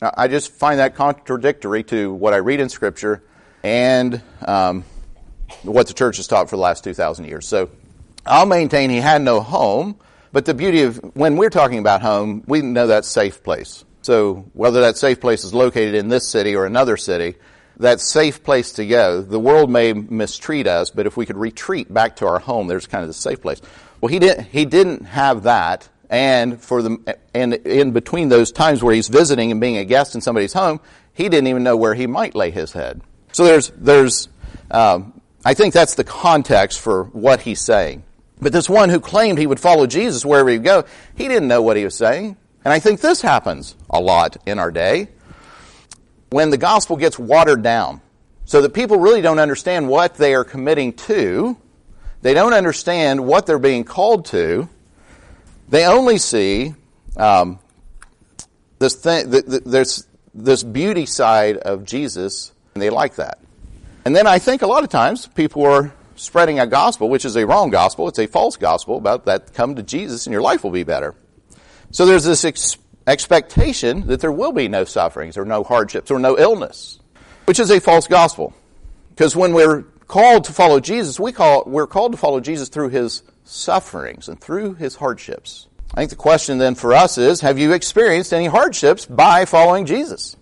Now, 0.00 0.12
I 0.16 0.28
just 0.28 0.52
find 0.52 0.78
that 0.78 0.94
contradictory 0.94 1.82
to 1.84 2.12
what 2.12 2.34
I 2.34 2.38
read 2.38 2.60
in 2.60 2.68
Scripture 2.68 3.22
and 3.62 4.20
um, 4.46 4.84
what 5.62 5.86
the 5.86 5.94
church 5.94 6.18
has 6.18 6.26
taught 6.26 6.50
for 6.50 6.56
the 6.56 6.62
last 6.62 6.84
2,000 6.84 7.24
years. 7.24 7.46
So 7.46 7.70
I'll 8.24 8.46
maintain 8.46 8.90
he 8.90 8.96
had 8.96 9.22
no 9.22 9.40
home, 9.40 9.96
but 10.32 10.44
the 10.44 10.54
beauty 10.54 10.82
of 10.82 10.96
when 11.14 11.36
we're 11.36 11.50
talking 11.50 11.78
about 11.78 12.02
home, 12.02 12.44
we 12.46 12.60
know 12.60 12.88
that 12.88 13.04
safe 13.04 13.42
place. 13.42 13.84
So 14.02 14.46
whether 14.52 14.82
that 14.82 14.96
safe 14.96 15.20
place 15.20 15.44
is 15.44 15.54
located 15.54 15.94
in 15.94 16.08
this 16.08 16.28
city 16.28 16.54
or 16.54 16.66
another 16.66 16.96
city, 16.96 17.36
that 17.78 18.00
safe 18.00 18.42
place 18.42 18.72
to 18.72 18.86
go. 18.86 19.20
The 19.20 19.40
world 19.40 19.70
may 19.70 19.92
mistreat 19.92 20.66
us, 20.66 20.90
but 20.90 21.06
if 21.06 21.16
we 21.16 21.26
could 21.26 21.36
retreat 21.36 21.92
back 21.92 22.16
to 22.16 22.26
our 22.26 22.38
home, 22.38 22.68
there's 22.68 22.86
kind 22.86 23.02
of 23.02 23.08
the 23.08 23.14
safe 23.14 23.40
place. 23.42 23.60
Well, 24.00 24.08
he 24.08 24.18
didn't, 24.18 24.44
he 24.44 24.64
didn't 24.64 25.04
have 25.04 25.44
that. 25.44 25.88
And 26.08 26.60
for 26.60 26.82
the, 26.82 27.18
and 27.34 27.54
in 27.54 27.90
between 27.90 28.28
those 28.28 28.52
times 28.52 28.82
where 28.82 28.94
he's 28.94 29.08
visiting 29.08 29.50
and 29.50 29.60
being 29.60 29.76
a 29.76 29.84
guest 29.84 30.14
in 30.14 30.20
somebody's 30.20 30.52
home, 30.52 30.80
he 31.12 31.28
didn't 31.28 31.48
even 31.48 31.62
know 31.62 31.76
where 31.76 31.94
he 31.94 32.06
might 32.06 32.34
lay 32.34 32.50
his 32.50 32.72
head. 32.72 33.00
So 33.32 33.44
there's, 33.44 33.70
there's, 33.76 34.28
um, 34.70 35.20
I 35.44 35.54
think 35.54 35.74
that's 35.74 35.94
the 35.94 36.04
context 36.04 36.80
for 36.80 37.04
what 37.04 37.40
he's 37.40 37.60
saying. 37.60 38.04
But 38.40 38.52
this 38.52 38.68
one 38.68 38.88
who 38.90 39.00
claimed 39.00 39.38
he 39.38 39.46
would 39.46 39.60
follow 39.60 39.86
Jesus 39.86 40.24
wherever 40.24 40.50
he'd 40.50 40.62
go, 40.62 40.84
he 41.14 41.26
didn't 41.26 41.48
know 41.48 41.62
what 41.62 41.76
he 41.76 41.84
was 41.84 41.94
saying. 41.94 42.36
And 42.64 42.72
I 42.72 42.80
think 42.80 43.00
this 43.00 43.22
happens 43.22 43.76
a 43.88 44.00
lot 44.00 44.36
in 44.46 44.58
our 44.58 44.70
day. 44.70 45.08
When 46.30 46.50
the 46.50 46.58
gospel 46.58 46.96
gets 46.96 47.18
watered 47.18 47.62
down, 47.62 48.00
so 48.44 48.62
that 48.62 48.74
people 48.74 48.98
really 48.98 49.22
don't 49.22 49.40
understand 49.40 49.88
what 49.88 50.14
they 50.14 50.34
are 50.34 50.44
committing 50.44 50.92
to, 50.92 51.56
they 52.22 52.32
don't 52.32 52.52
understand 52.52 53.26
what 53.26 53.46
they're 53.46 53.58
being 53.58 53.84
called 53.84 54.26
to, 54.26 54.68
they 55.68 55.86
only 55.86 56.18
see 56.18 56.74
um, 57.16 57.58
this 58.78 58.94
thing, 58.94 59.30
there's 59.30 60.06
this 60.34 60.62
beauty 60.62 61.06
side 61.06 61.56
of 61.56 61.84
Jesus, 61.84 62.52
and 62.74 62.82
they 62.82 62.90
like 62.90 63.16
that. 63.16 63.38
And 64.04 64.14
then 64.14 64.26
I 64.26 64.38
think 64.38 64.62
a 64.62 64.66
lot 64.66 64.84
of 64.84 64.90
times 64.90 65.26
people 65.26 65.64
are 65.64 65.92
spreading 66.14 66.60
a 66.60 66.66
gospel, 66.66 67.08
which 67.08 67.24
is 67.24 67.36
a 67.36 67.46
wrong 67.46 67.70
gospel. 67.70 68.08
It's 68.08 68.18
a 68.18 68.26
false 68.26 68.56
gospel 68.56 68.96
about 68.96 69.26
that 69.26 69.54
come 69.54 69.76
to 69.76 69.82
Jesus 69.82 70.26
and 70.26 70.32
your 70.32 70.42
life 70.42 70.64
will 70.64 70.70
be 70.70 70.84
better. 70.84 71.14
So 71.90 72.06
there's 72.06 72.24
this 72.24 72.44
ex- 72.44 72.76
expectation 73.06 74.06
that 74.06 74.20
there 74.20 74.32
will 74.32 74.52
be 74.52 74.68
no 74.68 74.84
sufferings 74.84 75.36
or 75.36 75.44
no 75.44 75.64
hardships 75.64 76.10
or 76.10 76.18
no 76.18 76.38
illness, 76.38 76.98
which 77.44 77.60
is 77.60 77.70
a 77.70 77.80
false 77.80 78.06
gospel. 78.06 78.54
Because 79.10 79.34
when 79.36 79.52
we're 79.52 79.82
called 80.08 80.44
to 80.44 80.52
follow 80.52 80.80
Jesus, 80.80 81.18
we 81.18 81.32
call, 81.32 81.64
we're 81.66 81.86
called 81.86 82.12
to 82.12 82.18
follow 82.18 82.40
Jesus 82.40 82.68
through 82.68 82.90
his 82.90 83.22
sufferings 83.46 84.28
and 84.28 84.40
through 84.40 84.74
his 84.74 84.96
hardships. 84.96 85.68
I 85.94 86.00
think 86.00 86.10
the 86.10 86.16
question 86.16 86.58
then 86.58 86.74
for 86.74 86.92
us 86.92 87.16
is, 87.16 87.40
have 87.40 87.58
you 87.58 87.72
experienced 87.72 88.32
any 88.32 88.46
hardships 88.46 89.06
by 89.06 89.44
following 89.44 89.86
Jesus? 89.86 90.36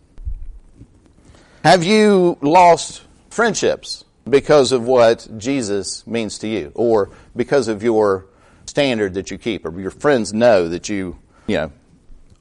Have 1.63 1.85
you 1.85 2.39
lost 2.41 3.03
friendships 3.31 4.05
because 4.29 4.73
of 4.73 4.87
what 4.87 5.29
Jesus 5.37 6.07
means 6.07 6.39
to 6.39 6.49
you, 6.49 6.73
or 6.75 7.11
because 7.37 7.69
of 7.69 7.83
your 7.83 8.27
standard 8.67 9.15
that 9.15 9.31
you 9.31 9.39
keep, 9.39 9.67
or 9.67 9.81
your 9.81 9.91
friends 9.91 10.33
know 10.33 10.69
that 10.69 10.89
you, 10.89 11.19
you 11.47 11.57
know, 11.57 11.73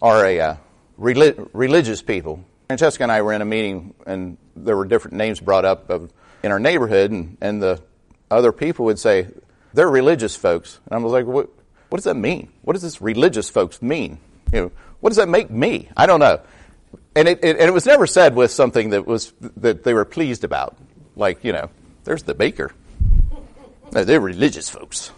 are 0.01 0.25
a 0.25 0.39
uh, 0.39 0.55
relig- 0.97 1.49
religious 1.53 2.01
people. 2.01 2.43
Francesca 2.67 3.03
and 3.03 3.11
I 3.11 3.21
were 3.21 3.33
in 3.33 3.41
a 3.41 3.45
meeting, 3.45 3.93
and 4.05 4.37
there 4.55 4.77
were 4.77 4.85
different 4.85 5.17
names 5.17 5.39
brought 5.39 5.65
up 5.65 5.89
of, 5.89 6.11
in 6.41 6.51
our 6.51 6.59
neighborhood, 6.59 7.11
and, 7.11 7.37
and 7.41 7.61
the 7.61 7.81
other 8.31 8.51
people 8.51 8.85
would 8.85 8.99
say 8.99 9.27
they're 9.73 9.89
religious 9.89 10.35
folks, 10.35 10.79
and 10.85 10.95
I 10.95 10.97
was 10.99 11.11
like, 11.11 11.25
what? 11.25 11.49
What 11.89 11.97
does 11.97 12.05
that 12.05 12.15
mean? 12.15 12.49
What 12.63 12.73
does 12.73 12.81
this 12.81 13.01
religious 13.01 13.51
folks 13.51 13.79
mean? 13.79 14.17
You 14.51 14.61
know, 14.61 14.71
what 14.99 15.11
does 15.11 15.17
that 15.17 15.29
make 15.29 15.51
me? 15.51 15.89
I 15.95 16.07
don't 16.07 16.19
know. 16.19 16.41
And 17.15 17.27
it, 17.27 17.43
it, 17.43 17.57
and 17.57 17.69
it 17.69 17.73
was 17.73 17.85
never 17.85 18.07
said 18.07 18.35
with 18.35 18.49
something 18.49 18.89
that 18.91 19.05
was 19.05 19.31
that 19.57 19.83
they 19.83 19.93
were 19.93 20.05
pleased 20.05 20.43
about. 20.43 20.75
Like, 21.15 21.43
you 21.43 21.53
know, 21.53 21.69
there's 22.03 22.23
the 22.23 22.33
baker. 22.33 22.71
No, 23.91 24.03
they're 24.03 24.19
religious 24.19 24.69
folks. 24.71 25.11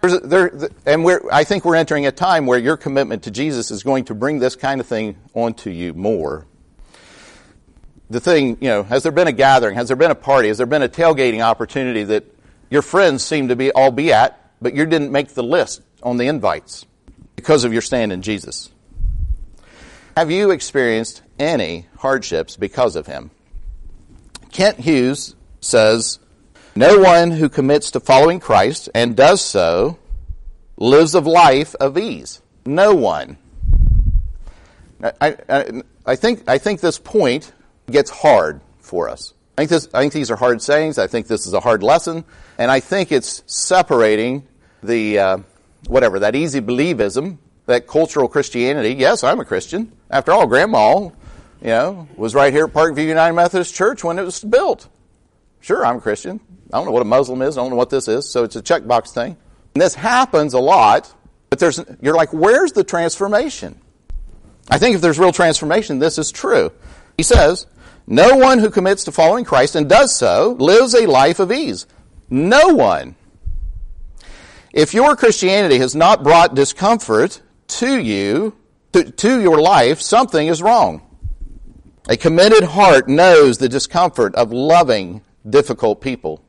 There, 0.00 0.70
and 0.86 1.04
we're, 1.04 1.20
I 1.30 1.44
think 1.44 1.64
we're 1.64 1.76
entering 1.76 2.06
a 2.06 2.12
time 2.12 2.46
where 2.46 2.58
your 2.58 2.76
commitment 2.76 3.24
to 3.24 3.30
Jesus 3.30 3.70
is 3.70 3.82
going 3.82 4.06
to 4.06 4.14
bring 4.14 4.38
this 4.38 4.56
kind 4.56 4.80
of 4.80 4.86
thing 4.86 5.16
onto 5.34 5.68
you 5.70 5.92
more. 5.92 6.46
The 8.08 8.20
thing, 8.20 8.56
you 8.62 8.68
know, 8.68 8.82
has 8.84 9.02
there 9.02 9.12
been 9.12 9.26
a 9.26 9.32
gathering? 9.32 9.74
Has 9.74 9.88
there 9.88 9.96
been 9.96 10.10
a 10.10 10.14
party? 10.14 10.48
Has 10.48 10.56
there 10.56 10.66
been 10.66 10.82
a 10.82 10.88
tailgating 10.88 11.42
opportunity 11.42 12.04
that 12.04 12.24
your 12.70 12.82
friends 12.82 13.24
seem 13.24 13.48
to 13.48 13.56
be 13.56 13.72
all 13.72 13.90
be 13.90 14.12
at, 14.12 14.38
but 14.60 14.74
you 14.74 14.86
didn't 14.86 15.12
make 15.12 15.28
the 15.28 15.42
list 15.42 15.82
on 16.02 16.16
the 16.16 16.26
invites 16.26 16.86
because 17.36 17.64
of 17.64 17.72
your 17.72 17.82
stand 17.82 18.12
in 18.12 18.22
Jesus? 18.22 18.70
Have 20.16 20.30
you 20.30 20.50
experienced 20.50 21.22
any 21.38 21.86
hardships 21.98 22.56
because 22.56 22.96
of 22.96 23.06
him? 23.06 23.30
Kent 24.50 24.80
Hughes 24.80 25.36
says, 25.60 26.18
No 26.74 26.98
one 26.98 27.30
who 27.30 27.48
commits 27.48 27.92
to 27.92 28.00
following 28.00 28.40
Christ 28.40 28.88
and 28.94 29.16
does 29.16 29.40
so 29.40 29.98
lives 30.76 31.14
a 31.14 31.20
life 31.20 31.74
of 31.76 31.96
ease. 31.96 32.40
No 32.66 32.94
one. 32.94 33.38
I, 35.20 35.36
I, 35.48 35.82
I, 36.04 36.16
think, 36.16 36.48
I 36.48 36.58
think 36.58 36.80
this 36.80 36.98
point 36.98 37.52
gets 37.90 38.10
hard 38.10 38.60
for 38.78 39.08
us. 39.08 39.34
I 39.58 39.62
think, 39.62 39.70
this, 39.70 39.88
I 39.92 40.00
think 40.02 40.12
these 40.12 40.30
are 40.30 40.36
hard 40.36 40.62
sayings. 40.62 40.98
I 40.98 41.08
think 41.08 41.26
this 41.26 41.44
is 41.44 41.52
a 41.52 41.58
hard 41.58 41.82
lesson. 41.82 42.24
And 42.58 42.70
I 42.70 42.78
think 42.78 43.10
it's 43.10 43.42
separating 43.46 44.46
the, 44.84 45.18
uh, 45.18 45.38
whatever, 45.88 46.20
that 46.20 46.36
easy 46.36 46.60
believism, 46.60 47.38
that 47.66 47.88
cultural 47.88 48.28
Christianity. 48.28 48.94
Yes, 48.94 49.24
I'm 49.24 49.40
a 49.40 49.44
Christian. 49.44 49.90
After 50.10 50.30
all, 50.30 50.46
Grandma 50.46 51.00
you 51.00 51.10
know, 51.62 52.06
was 52.16 52.36
right 52.36 52.52
here 52.52 52.66
at 52.66 52.72
Parkview 52.72 53.04
United 53.04 53.34
Methodist 53.34 53.74
Church 53.74 54.04
when 54.04 54.20
it 54.20 54.22
was 54.22 54.44
built. 54.44 54.86
Sure, 55.60 55.84
I'm 55.84 55.96
a 55.96 56.00
Christian. 56.00 56.38
I 56.72 56.76
don't 56.76 56.86
know 56.86 56.92
what 56.92 57.02
a 57.02 57.06
Muslim 57.06 57.42
is. 57.42 57.58
I 57.58 57.62
don't 57.62 57.70
know 57.70 57.76
what 57.76 57.90
this 57.90 58.06
is. 58.06 58.30
So 58.30 58.44
it's 58.44 58.54
a 58.54 58.62
checkbox 58.62 59.12
thing. 59.12 59.36
And 59.74 59.82
this 59.82 59.96
happens 59.96 60.54
a 60.54 60.60
lot, 60.60 61.12
but 61.50 61.58
there's, 61.58 61.80
you're 62.00 62.14
like, 62.14 62.32
where's 62.32 62.70
the 62.70 62.84
transformation? 62.84 63.80
I 64.70 64.78
think 64.78 64.94
if 64.94 65.00
there's 65.00 65.18
real 65.18 65.32
transformation, 65.32 65.98
this 65.98 66.16
is 66.16 66.30
true. 66.30 66.70
He 67.16 67.24
says, 67.24 67.66
no 68.10 68.36
one 68.36 68.58
who 68.58 68.70
commits 68.70 69.04
to 69.04 69.12
following 69.12 69.44
Christ 69.44 69.76
and 69.76 69.86
does 69.86 70.16
so 70.16 70.56
lives 70.58 70.94
a 70.94 71.06
life 71.06 71.40
of 71.40 71.52
ease. 71.52 71.86
No 72.30 72.68
one. 72.68 73.16
If 74.72 74.94
your 74.94 75.14
Christianity 75.14 75.76
has 75.78 75.94
not 75.94 76.22
brought 76.22 76.54
discomfort 76.54 77.42
to 77.66 77.98
you, 77.98 78.56
to, 78.94 79.10
to 79.10 79.42
your 79.42 79.60
life, 79.60 80.00
something 80.00 80.46
is 80.46 80.62
wrong. 80.62 81.02
A 82.08 82.16
committed 82.16 82.64
heart 82.64 83.08
knows 83.08 83.58
the 83.58 83.68
discomfort 83.68 84.34
of 84.36 84.52
loving 84.52 85.20
difficult 85.46 86.00
people. 86.00 86.42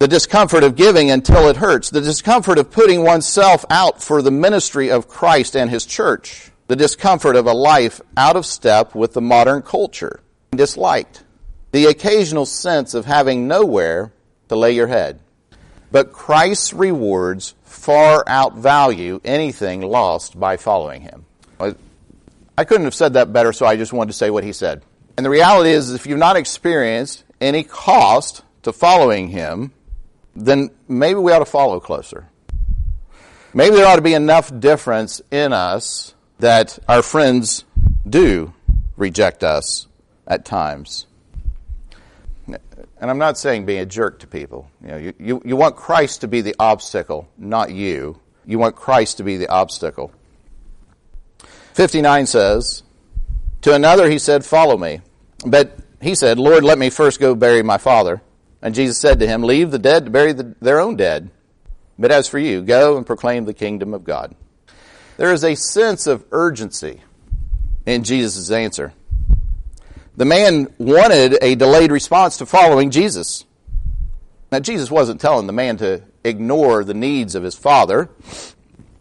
The 0.00 0.08
discomfort 0.08 0.64
of 0.64 0.76
giving 0.76 1.10
until 1.10 1.48
it 1.48 1.56
hurts. 1.56 1.88
The 1.88 2.02
discomfort 2.02 2.58
of 2.58 2.70
putting 2.70 3.02
oneself 3.02 3.64
out 3.70 4.02
for 4.02 4.20
the 4.20 4.30
ministry 4.30 4.90
of 4.90 5.08
Christ 5.08 5.56
and 5.56 5.70
His 5.70 5.86
church. 5.86 6.50
The 6.66 6.76
discomfort 6.76 7.36
of 7.36 7.46
a 7.46 7.54
life 7.54 8.02
out 8.18 8.36
of 8.36 8.44
step 8.44 8.94
with 8.94 9.14
the 9.14 9.22
modern 9.22 9.62
culture. 9.62 10.20
Disliked. 10.56 11.22
The 11.72 11.86
occasional 11.86 12.46
sense 12.46 12.94
of 12.94 13.04
having 13.04 13.48
nowhere 13.48 14.12
to 14.48 14.56
lay 14.56 14.72
your 14.72 14.86
head. 14.86 15.20
But 15.90 16.12
Christ's 16.12 16.72
rewards 16.72 17.54
far 17.64 18.24
outvalue 18.24 19.20
anything 19.24 19.80
lost 19.82 20.38
by 20.38 20.56
following 20.56 21.02
Him. 21.02 21.24
I 22.56 22.64
couldn't 22.64 22.84
have 22.84 22.94
said 22.94 23.14
that 23.14 23.32
better, 23.32 23.52
so 23.52 23.66
I 23.66 23.76
just 23.76 23.92
wanted 23.92 24.12
to 24.12 24.16
say 24.16 24.30
what 24.30 24.44
he 24.44 24.52
said. 24.52 24.82
And 25.16 25.26
the 25.26 25.30
reality 25.30 25.70
is, 25.70 25.92
if 25.92 26.06
you've 26.06 26.18
not 26.18 26.36
experienced 26.36 27.24
any 27.40 27.64
cost 27.64 28.42
to 28.62 28.72
following 28.72 29.28
him, 29.28 29.72
then 30.36 30.70
maybe 30.86 31.18
we 31.18 31.32
ought 31.32 31.40
to 31.40 31.44
follow 31.44 31.80
closer. 31.80 32.28
Maybe 33.52 33.76
there 33.76 33.86
ought 33.86 33.96
to 33.96 34.02
be 34.02 34.14
enough 34.14 34.56
difference 34.58 35.20
in 35.30 35.52
us 35.52 36.14
that 36.38 36.78
our 36.88 37.02
friends 37.02 37.64
do 38.08 38.52
reject 38.96 39.42
us 39.42 39.86
at 40.26 40.44
times. 40.44 41.06
And 42.46 43.10
I'm 43.10 43.18
not 43.18 43.38
saying 43.38 43.66
being 43.66 43.80
a 43.80 43.86
jerk 43.86 44.20
to 44.20 44.26
people. 44.26 44.70
You, 44.82 44.88
know, 44.88 44.96
you, 44.96 45.14
you, 45.18 45.42
you 45.44 45.56
want 45.56 45.76
Christ 45.76 46.20
to 46.22 46.28
be 46.28 46.40
the 46.40 46.54
obstacle, 46.58 47.28
not 47.38 47.72
you. 47.72 48.20
You 48.44 48.58
want 48.58 48.76
Christ 48.76 49.18
to 49.18 49.24
be 49.24 49.36
the 49.36 49.48
obstacle. 49.48 50.12
59 51.74 52.26
says, 52.26 52.82
To 53.62 53.74
another 53.74 54.08
he 54.08 54.18
said, 54.18 54.44
Follow 54.44 54.76
me. 54.76 55.00
But 55.46 55.78
he 56.00 56.14
said, 56.14 56.38
Lord, 56.38 56.64
let 56.64 56.78
me 56.78 56.90
first 56.90 57.20
go 57.20 57.34
bury 57.34 57.62
my 57.62 57.78
father. 57.78 58.22
And 58.62 58.74
Jesus 58.74 58.98
said 58.98 59.20
to 59.20 59.26
him, 59.26 59.42
Leave 59.42 59.70
the 59.70 59.78
dead 59.78 60.06
to 60.06 60.10
bury 60.10 60.32
the, 60.32 60.54
their 60.60 60.80
own 60.80 60.96
dead. 60.96 61.30
But 61.98 62.10
as 62.10 62.28
for 62.28 62.38
you, 62.38 62.62
go 62.62 62.96
and 62.96 63.06
proclaim 63.06 63.44
the 63.44 63.54
kingdom 63.54 63.94
of 63.94 64.04
God. 64.04 64.34
There 65.16 65.32
is 65.32 65.44
a 65.44 65.54
sense 65.54 66.06
of 66.06 66.24
urgency 66.32 67.00
in 67.86 68.02
Jesus' 68.02 68.50
answer. 68.50 68.92
The 70.16 70.24
man 70.24 70.72
wanted 70.78 71.38
a 71.42 71.56
delayed 71.56 71.90
response 71.90 72.36
to 72.36 72.46
following 72.46 72.90
Jesus. 72.90 73.44
Now, 74.52 74.60
Jesus 74.60 74.90
wasn't 74.90 75.20
telling 75.20 75.48
the 75.48 75.52
man 75.52 75.76
to 75.78 76.02
ignore 76.22 76.84
the 76.84 76.94
needs 76.94 77.34
of 77.34 77.42
his 77.42 77.56
father. 77.56 78.08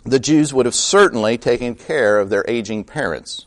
The 0.04 0.20
Jews 0.20 0.54
would 0.54 0.66
have 0.66 0.74
certainly 0.74 1.38
taken 1.38 1.76
care 1.76 2.20
of 2.20 2.30
their 2.30 2.44
aging 2.48 2.86
parents. 2.86 3.46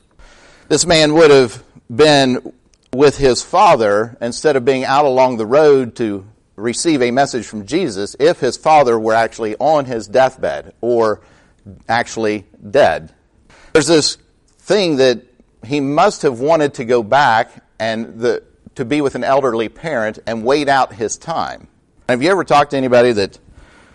This 0.69 0.87
man 0.87 1.15
would 1.15 1.33
have 1.33 1.63
been 1.95 2.53
with 2.93 3.19
his 3.19 3.43
father 3.43 4.17
instead 4.21 4.55
of 4.55 4.65
being 4.65 4.85
out 4.85 5.05
along 5.05 5.37
the 5.37 5.47
road 5.47 5.97
to 5.97 6.25
receive 6.55 7.03
a 7.03 7.11
message 7.11 7.47
from 7.47 7.67
Jesus 7.67 8.17
if 8.19 8.41
his 8.41 8.57
father 8.57 8.99
were 8.99 9.13
actually 9.13 9.57
on 9.57 9.85
his 9.85 10.07
deathbed 10.07 10.73
or 10.81 11.21
actually 11.89 12.47
dead. 12.71 13.13
There's 13.73 13.89
this 13.89 14.17
thing 14.59 14.97
that 14.97 15.23
he 15.65 15.81
must 15.81 16.23
have 16.23 16.41
wanted 16.41 16.75
to 16.75 16.85
go 16.85 17.03
back 17.03 17.63
and 17.79 18.19
the, 18.21 18.43
to 18.77 18.85
be 18.85 19.01
with 19.01 19.15
an 19.15 19.25
elderly 19.25 19.69
parent 19.69 20.19
and 20.27 20.45
wait 20.45 20.69
out 20.69 20.93
his 20.93 21.17
time. 21.17 21.69
Have 22.09 22.23
you 22.23 22.31
ever 22.31 22.45
talked 22.45 22.71
to 22.71 22.77
anybody 22.77 23.13
that 23.13 23.39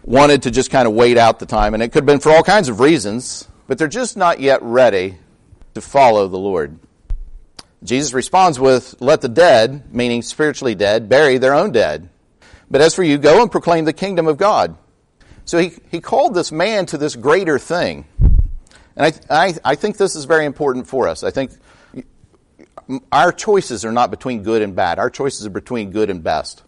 wanted 0.04 0.44
to 0.44 0.52
just 0.52 0.72
kind 0.72 0.88
of 0.88 0.94
wait 0.94 1.17
out 1.17 1.39
the 1.39 1.46
time? 1.46 1.74
And 1.74 1.82
it 1.82 1.89
could 1.89 2.02
have 2.02 2.06
been 2.06 2.20
for 2.20 2.32
all 2.32 2.44
kinds 2.44 2.70
of 2.70 2.80
reasons, 2.80 3.48
but 3.67 3.78
they're 3.78 3.88
just 3.88 4.17
not 4.17 4.39
yet 4.39 4.62
ready 4.62 5.17
to 5.74 5.82
follow 5.82 6.28
the 6.28 6.38
Lord. 6.38 6.78
Jesus 7.84 8.13
responds 8.13 8.60
with, 8.60 8.96
Let 9.00 9.22
the 9.22 9.30
dead, 9.30 9.94
meaning 9.94 10.22
spiritually 10.22 10.76
dead, 10.76 11.10
bury 11.10 11.38
their 11.38 11.54
own 11.54 11.72
dead. 11.72 12.10
But 12.70 12.82
as 12.82 12.94
for 12.94 13.04
you, 13.04 13.17
go 13.17 13.41
and 13.41 13.52
proclaim 13.52 13.86
the 13.86 13.94
kingdom 13.94 14.28
of 14.28 14.38
God. 14.38 14.78
So 15.46 15.58
he, 15.58 15.72
he 15.89 16.00
called 16.00 16.34
this 16.34 16.52
man 16.52 16.86
to 16.88 16.98
this 16.98 17.15
greater 17.15 17.58
thing. 17.58 18.06
And 18.96 19.13
I, 19.30 19.46
I, 19.46 19.56
I 19.63 19.76
think 19.76 19.98
this 19.98 20.15
is 20.15 20.26
very 20.26 20.46
important 20.46 20.88
for 20.88 21.08
us. 21.08 21.24
I 21.24 21.32
think 21.32 21.52
our 23.12 23.32
choices 23.32 23.86
are 23.86 23.91
not 23.91 24.12
between 24.12 24.44
good 24.44 24.62
and 24.62 24.76
bad. 24.76 25.00
Our 25.00 25.10
choices 25.10 25.46
are 25.46 25.52
between 25.52 25.91
good 25.91 26.10
and 26.10 26.24
best. 26.24 26.63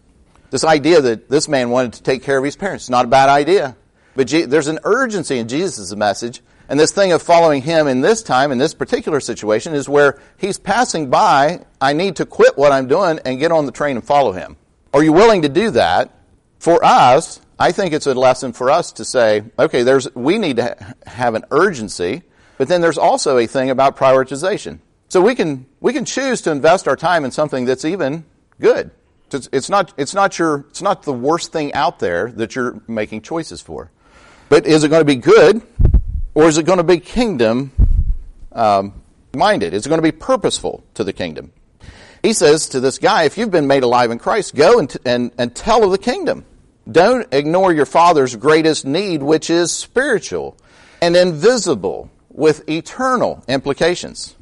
This 0.50 0.64
idea 0.64 1.00
that 1.00 1.28
this 1.28 1.48
man 1.48 1.70
wanted 1.70 1.94
to 1.94 2.02
take 2.02 2.22
care 2.22 2.38
of 2.38 2.44
his 2.44 2.56
parents 2.56 2.88
not 2.88 3.06
a 3.06 3.08
bad 3.08 3.28
idea. 3.28 3.76
But 4.16 4.28
there's 4.28 4.68
an 4.68 4.78
urgency 4.84 5.38
in 5.38 5.48
Jesus' 5.48 5.94
message 5.94 6.40
and 6.68 6.80
this 6.80 6.92
thing 6.92 7.12
of 7.12 7.20
following 7.20 7.62
him 7.62 7.86
in 7.86 8.00
this 8.00 8.22
time, 8.22 8.50
in 8.50 8.58
this 8.58 8.74
particular 8.74 9.20
situation, 9.20 9.74
is 9.74 9.88
where 9.88 10.18
he's 10.38 10.58
passing 10.58 11.10
by. 11.10 11.64
I 11.80 11.92
need 11.92 12.16
to 12.16 12.26
quit 12.26 12.56
what 12.56 12.72
I'm 12.72 12.88
doing 12.88 13.20
and 13.24 13.38
get 13.38 13.52
on 13.52 13.66
the 13.66 13.72
train 13.72 13.96
and 13.96 14.04
follow 14.04 14.32
him. 14.32 14.56
Are 14.94 15.02
you 15.02 15.12
willing 15.12 15.42
to 15.42 15.48
do 15.48 15.70
that? 15.72 16.10
For 16.58 16.82
us, 16.82 17.40
I 17.58 17.72
think 17.72 17.92
it's 17.92 18.06
a 18.06 18.14
lesson 18.14 18.54
for 18.54 18.70
us 18.70 18.92
to 18.92 19.04
say, 19.04 19.44
okay, 19.58 19.82
there's, 19.82 20.12
we 20.14 20.38
need 20.38 20.56
to 20.56 20.94
have 21.06 21.34
an 21.34 21.44
urgency, 21.50 22.22
but 22.56 22.68
then 22.68 22.80
there's 22.80 22.98
also 22.98 23.36
a 23.36 23.46
thing 23.46 23.68
about 23.68 23.98
prioritization. 23.98 24.78
So 25.14 25.20
we 25.20 25.36
can, 25.36 25.66
we 25.78 25.92
can 25.92 26.04
choose 26.04 26.40
to 26.40 26.50
invest 26.50 26.88
our 26.88 26.96
time 26.96 27.24
in 27.24 27.30
something 27.30 27.66
that's 27.66 27.84
even 27.84 28.24
good. 28.60 28.90
It's, 29.30 29.70
not, 29.70 29.94
it's 29.96 30.12
not 30.12 30.40
your, 30.40 30.64
it's 30.70 30.82
not 30.82 31.04
the 31.04 31.12
worst 31.12 31.52
thing 31.52 31.72
out 31.72 32.00
there 32.00 32.32
that 32.32 32.56
you're 32.56 32.82
making 32.88 33.22
choices 33.22 33.60
for. 33.60 33.92
But 34.48 34.66
is 34.66 34.82
it 34.82 34.88
going 34.88 35.02
to 35.02 35.04
be 35.04 35.14
good? 35.14 35.62
Or 36.34 36.48
is 36.48 36.58
it 36.58 36.66
going 36.66 36.78
to 36.78 36.82
be 36.82 36.98
kingdom 36.98 37.70
um, 38.50 39.04
minded? 39.32 39.72
Is 39.72 39.86
it 39.86 39.88
going 39.88 40.00
to 40.00 40.02
be 40.02 40.10
purposeful 40.10 40.82
to 40.94 41.04
the 41.04 41.12
kingdom? 41.12 41.52
He 42.20 42.32
says 42.32 42.70
to 42.70 42.80
this 42.80 42.98
guy, 42.98 43.22
if 43.22 43.38
you've 43.38 43.52
been 43.52 43.68
made 43.68 43.84
alive 43.84 44.10
in 44.10 44.18
Christ, 44.18 44.56
go 44.56 44.80
and, 44.80 44.96
and, 45.04 45.30
and 45.38 45.54
tell 45.54 45.84
of 45.84 45.92
the 45.92 45.98
kingdom. 45.98 46.44
Don't 46.90 47.32
ignore 47.32 47.72
your 47.72 47.86
father's 47.86 48.34
greatest 48.34 48.84
need, 48.84 49.22
which 49.22 49.48
is 49.48 49.70
spiritual 49.70 50.56
and 51.00 51.14
invisible 51.14 52.10
with 52.30 52.68
eternal 52.68 53.44
implications. 53.46 54.33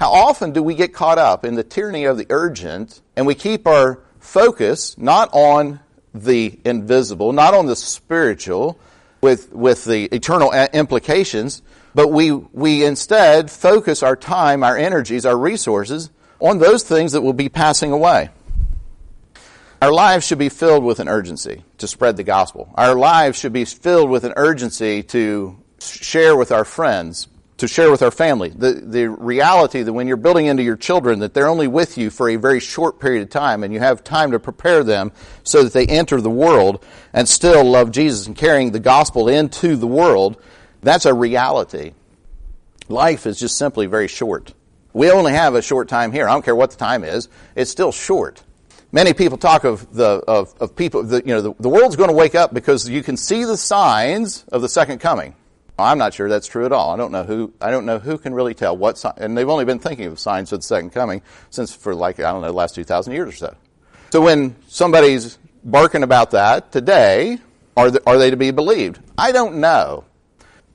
How 0.00 0.12
often 0.12 0.52
do 0.52 0.62
we 0.62 0.74
get 0.76 0.94
caught 0.94 1.18
up 1.18 1.44
in 1.44 1.56
the 1.56 1.62
tyranny 1.62 2.04
of 2.06 2.16
the 2.16 2.24
urgent 2.30 3.02
and 3.16 3.26
we 3.26 3.34
keep 3.34 3.66
our 3.66 4.00
focus 4.18 4.96
not 4.96 5.28
on 5.34 5.80
the 6.14 6.58
invisible, 6.64 7.34
not 7.34 7.52
on 7.52 7.66
the 7.66 7.76
spiritual, 7.76 8.80
with, 9.20 9.52
with 9.52 9.84
the 9.84 10.04
eternal 10.06 10.52
implications, 10.72 11.60
but 11.94 12.08
we, 12.08 12.30
we 12.32 12.82
instead 12.82 13.50
focus 13.50 14.02
our 14.02 14.16
time, 14.16 14.64
our 14.64 14.74
energies, 14.74 15.26
our 15.26 15.36
resources 15.36 16.08
on 16.40 16.56
those 16.56 16.82
things 16.82 17.12
that 17.12 17.20
will 17.20 17.34
be 17.34 17.50
passing 17.50 17.92
away. 17.92 18.30
Our 19.82 19.92
lives 19.92 20.26
should 20.26 20.38
be 20.38 20.48
filled 20.48 20.82
with 20.82 21.00
an 21.00 21.10
urgency 21.10 21.62
to 21.76 21.86
spread 21.86 22.16
the 22.16 22.24
gospel. 22.24 22.72
Our 22.74 22.94
lives 22.94 23.38
should 23.38 23.52
be 23.52 23.66
filled 23.66 24.08
with 24.08 24.24
an 24.24 24.32
urgency 24.38 25.02
to 25.02 25.58
share 25.78 26.38
with 26.38 26.52
our 26.52 26.64
friends, 26.64 27.28
to 27.60 27.68
share 27.68 27.90
with 27.90 28.02
our 28.02 28.10
family. 28.10 28.50
The, 28.50 28.72
the 28.72 29.08
reality 29.08 29.82
that 29.82 29.92
when 29.92 30.06
you're 30.06 30.16
building 30.16 30.46
into 30.46 30.62
your 30.62 30.76
children 30.76 31.20
that 31.20 31.34
they're 31.34 31.48
only 31.48 31.68
with 31.68 31.96
you 31.96 32.10
for 32.10 32.28
a 32.28 32.36
very 32.36 32.60
short 32.60 33.00
period 33.00 33.22
of 33.22 33.30
time 33.30 33.62
and 33.62 33.72
you 33.72 33.80
have 33.80 34.02
time 34.02 34.32
to 34.32 34.38
prepare 34.38 34.82
them 34.82 35.12
so 35.44 35.62
that 35.62 35.72
they 35.72 35.86
enter 35.86 36.20
the 36.20 36.30
world 36.30 36.84
and 37.12 37.28
still 37.28 37.64
love 37.64 37.90
Jesus 37.90 38.26
and 38.26 38.36
carrying 38.36 38.72
the 38.72 38.80
gospel 38.80 39.28
into 39.28 39.76
the 39.76 39.86
world, 39.86 40.42
that's 40.82 41.06
a 41.06 41.14
reality. 41.14 41.92
Life 42.88 43.26
is 43.26 43.38
just 43.38 43.56
simply 43.56 43.86
very 43.86 44.08
short. 44.08 44.52
We 44.92 45.10
only 45.10 45.32
have 45.32 45.54
a 45.54 45.62
short 45.62 45.88
time 45.88 46.12
here. 46.12 46.28
I 46.28 46.32
don't 46.32 46.44
care 46.44 46.56
what 46.56 46.72
the 46.72 46.76
time 46.76 47.04
is. 47.04 47.28
It's 47.54 47.70
still 47.70 47.92
short. 47.92 48.42
Many 48.92 49.12
people 49.12 49.38
talk 49.38 49.62
of 49.62 49.94
the 49.94 50.22
of, 50.26 50.52
of 50.60 50.74
people. 50.74 51.04
The, 51.04 51.18
you 51.18 51.32
know, 51.32 51.40
the, 51.40 51.54
the 51.60 51.68
world's 51.68 51.94
going 51.94 52.10
to 52.10 52.16
wake 52.16 52.34
up 52.34 52.52
because 52.52 52.88
you 52.88 53.04
can 53.04 53.16
see 53.16 53.44
the 53.44 53.56
signs 53.56 54.44
of 54.50 54.62
the 54.62 54.68
second 54.68 54.98
coming. 54.98 55.36
I'm 55.80 55.98
not 55.98 56.14
sure 56.14 56.28
that's 56.28 56.46
true 56.46 56.66
at 56.66 56.72
all. 56.72 56.90
I 56.90 56.96
don't 56.96 57.12
know 57.12 57.24
who, 57.24 57.52
I 57.60 57.70
don't 57.70 57.86
know 57.86 57.98
who 57.98 58.18
can 58.18 58.34
really 58.34 58.54
tell 58.54 58.76
what 58.76 58.98
sign, 58.98 59.14
and 59.16 59.36
they've 59.36 59.48
only 59.48 59.64
been 59.64 59.78
thinking 59.78 60.06
of 60.06 60.18
signs 60.18 60.52
of 60.52 60.60
the 60.60 60.62
second 60.62 60.90
coming 60.90 61.22
since 61.50 61.74
for 61.74 61.94
like, 61.94 62.18
I 62.20 62.32
don't 62.32 62.40
know, 62.42 62.48
the 62.48 62.52
last 62.52 62.74
2,000 62.74 63.12
years 63.12 63.28
or 63.28 63.36
so. 63.36 63.56
So 64.10 64.20
when 64.20 64.56
somebody's 64.68 65.38
barking 65.64 66.02
about 66.02 66.32
that 66.32 66.72
today, 66.72 67.38
are, 67.76 67.90
are 68.06 68.18
they 68.18 68.30
to 68.30 68.36
be 68.36 68.50
believed? 68.50 69.00
I 69.16 69.32
don't 69.32 69.56
know. 69.56 70.04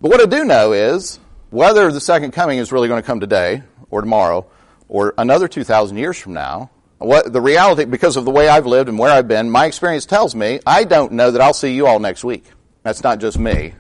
But 0.01 0.11
what 0.11 0.21
I 0.21 0.25
do 0.25 0.45
know 0.45 0.73
is 0.73 1.19
whether 1.49 1.91
the 1.91 2.01
second 2.01 2.31
coming 2.31 2.59
is 2.59 2.71
really 2.71 2.87
going 2.87 3.01
to 3.01 3.05
come 3.05 3.19
today 3.19 3.63
or 3.89 4.01
tomorrow, 4.01 4.45
or 4.87 5.13
another 5.17 5.47
2,000 5.47 5.97
years 5.97 6.17
from 6.17 6.33
now, 6.33 6.69
what 6.97 7.31
the 7.31 7.41
reality, 7.41 7.85
because 7.85 8.17
of 8.17 8.25
the 8.25 8.31
way 8.31 8.47
I've 8.47 8.65
lived 8.65 8.89
and 8.89 8.97
where 8.97 9.11
I've 9.11 9.27
been, 9.27 9.49
my 9.49 9.65
experience 9.65 10.05
tells 10.05 10.35
me 10.35 10.59
I 10.65 10.83
don't 10.83 11.13
know 11.13 11.31
that 11.31 11.41
I'll 11.41 11.53
see 11.53 11.73
you 11.73 11.87
all 11.87 11.99
next 11.99 12.23
week. 12.23 12.45
That's 12.83 13.03
not 13.03 13.19
just 13.19 13.37
me. 13.37 13.73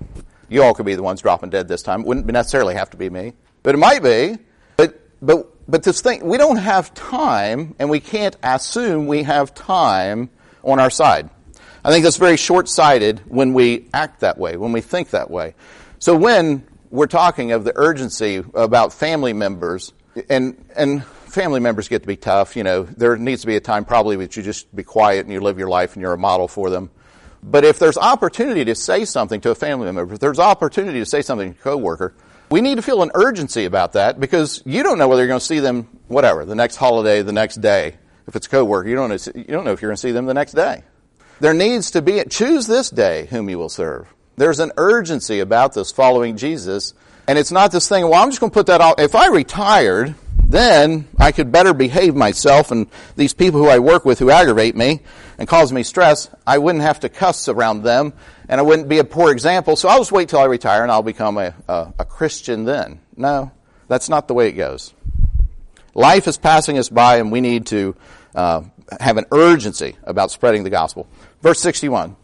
You 0.55 0.63
all 0.63 0.73
could 0.73 0.85
be 0.85 0.95
the 0.95 1.03
ones 1.03 1.21
dropping 1.21 1.49
dead 1.49 1.67
this 1.67 1.83
time. 1.83 1.99
It 1.99 2.07
wouldn't 2.07 2.27
necessarily 2.27 2.75
have 2.75 2.89
to 2.91 2.97
be 2.97 3.09
me, 3.09 3.33
but 3.61 3.75
it 3.75 3.77
might 3.77 4.01
be. 4.01 4.37
But 4.77 5.01
but 5.21 5.51
but 5.69 5.83
this 5.83 5.99
thing, 5.99 6.25
we 6.25 6.37
don't 6.37 6.55
have 6.55 6.93
time, 6.93 7.75
and 7.77 7.89
we 7.89 7.99
can't 7.99 8.37
assume 8.41 9.05
we 9.07 9.23
have 9.23 9.53
time 9.53 10.29
on 10.63 10.79
our 10.79 10.89
side. 10.89 11.29
I 11.83 11.91
think 11.91 12.05
that's 12.05 12.15
very 12.15 12.37
short-sighted 12.37 13.23
when 13.27 13.53
we 13.53 13.89
act 13.93 14.21
that 14.21 14.37
way, 14.37 14.55
when 14.55 14.71
we 14.71 14.79
think 14.79 15.09
that 15.09 15.29
way. 15.29 15.55
So 15.99 16.15
when 16.15 16.65
we're 16.89 17.07
talking 17.07 17.51
of 17.51 17.65
the 17.65 17.73
urgency 17.75 18.41
about 18.53 18.93
family 18.93 19.33
members, 19.33 19.91
and 20.29 20.63
and 20.73 21.03
family 21.03 21.59
members 21.59 21.89
get 21.89 22.03
to 22.03 22.07
be 22.07 22.15
tough. 22.15 22.55
You 22.55 22.63
know, 22.63 22.83
there 22.83 23.17
needs 23.17 23.41
to 23.41 23.47
be 23.47 23.57
a 23.57 23.59
time 23.59 23.83
probably 23.83 24.15
that 24.15 24.37
you 24.37 24.41
just 24.41 24.73
be 24.73 24.83
quiet 24.83 25.25
and 25.25 25.33
you 25.33 25.41
live 25.41 25.59
your 25.59 25.67
life 25.67 25.95
and 25.95 26.01
you're 26.01 26.13
a 26.13 26.17
model 26.17 26.47
for 26.47 26.69
them. 26.69 26.91
But 27.47 27.63
if 27.63 27.77
there's 27.77 27.97
opportunity 27.97 28.65
to 28.65 28.75
say 28.75 29.05
something 29.05 29.39
to 29.41 29.51
a 29.51 29.55
family 29.55 29.85
member, 29.85 30.13
if 30.13 30.19
there's 30.19 30.39
opportunity 30.39 30.99
to 30.99 31.05
say 31.05 31.21
something 31.21 31.53
to 31.53 31.59
a 31.59 31.61
coworker, 31.61 32.15
we 32.49 32.61
need 32.61 32.75
to 32.75 32.81
feel 32.81 33.03
an 33.03 33.11
urgency 33.13 33.65
about 33.65 33.93
that 33.93 34.19
because 34.19 34.63
you 34.65 34.81
don't 34.81 34.97
know 34.97 35.07
whether 35.07 35.21
you're 35.21 35.27
going 35.27 35.39
to 35.39 35.45
see 35.45 35.59
them, 35.59 35.87
whatever, 36.07 36.43
the 36.43 36.55
next 36.55 36.77
holiday, 36.77 37.21
the 37.21 37.31
next 37.31 37.61
day. 37.61 37.97
If 38.27 38.35
it's 38.35 38.47
a 38.47 38.49
coworker, 38.49 38.89
you 38.89 38.95
don't 38.95 39.09
know, 39.09 39.17
you 39.35 39.43
don't 39.43 39.63
know 39.63 39.71
if 39.71 39.81
you're 39.81 39.89
going 39.89 39.95
to 39.95 40.01
see 40.01 40.11
them 40.11 40.25
the 40.25 40.33
next 40.33 40.53
day. 40.53 40.83
There 41.39 41.53
needs 41.53 41.91
to 41.91 42.01
be, 42.01 42.19
a 42.19 42.25
choose 42.27 42.65
this 42.65 42.89
day 42.89 43.27
whom 43.27 43.47
you 43.49 43.59
will 43.59 43.69
serve. 43.69 44.11
There's 44.37 44.59
an 44.59 44.71
urgency 44.77 45.39
about 45.39 45.73
this 45.73 45.91
following 45.91 46.37
Jesus. 46.37 46.95
And 47.27 47.37
it's 47.37 47.51
not 47.51 47.71
this 47.71 47.87
thing, 47.87 48.03
well, 48.07 48.21
I'm 48.21 48.29
just 48.29 48.39
going 48.39 48.51
to 48.51 48.53
put 48.53 48.67
that 48.67 48.81
off. 48.81 48.99
If 48.99 49.13
I 49.13 49.27
retired, 49.27 50.15
then 50.47 51.07
I 51.19 51.31
could 51.31 51.51
better 51.51 51.73
behave 51.73 52.15
myself 52.15 52.71
and 52.71 52.87
these 53.15 53.33
people 53.33 53.59
who 53.59 53.67
I 53.67 53.79
work 53.79 54.05
with 54.05 54.19
who 54.19 54.29
aggravate 54.29 54.75
me 54.75 55.01
and 55.37 55.47
cause 55.47 55.71
me 55.71 55.83
stress, 55.83 56.29
I 56.45 56.57
wouldn't 56.57 56.83
have 56.83 57.01
to 57.01 57.09
cuss 57.09 57.47
around 57.47 57.83
them 57.83 58.13
and 58.47 58.59
I 58.59 58.63
wouldn't 58.63 58.89
be 58.89 58.99
a 58.99 59.03
poor 59.03 59.31
example. 59.31 59.75
So 59.75 59.89
I'll 59.89 59.99
just 59.99 60.11
wait 60.11 60.29
till 60.29 60.39
I 60.39 60.45
retire 60.45 60.83
and 60.83 60.91
I'll 60.91 61.03
become 61.03 61.37
a, 61.37 61.53
a, 61.67 61.93
a 61.99 62.05
Christian 62.05 62.65
then. 62.65 62.99
No, 63.15 63.51
that's 63.87 64.09
not 64.09 64.27
the 64.27 64.33
way 64.33 64.47
it 64.47 64.53
goes. 64.53 64.93
Life 65.93 66.27
is 66.27 66.37
passing 66.37 66.77
us 66.77 66.89
by 66.89 67.17
and 67.17 67.31
we 67.31 67.41
need 67.41 67.67
to 67.67 67.95
uh, 68.33 68.63
have 68.99 69.17
an 69.17 69.25
urgency 69.31 69.95
about 70.03 70.31
spreading 70.31 70.63
the 70.63 70.69
gospel. 70.69 71.07
Verse 71.41 71.59
61 71.59 72.15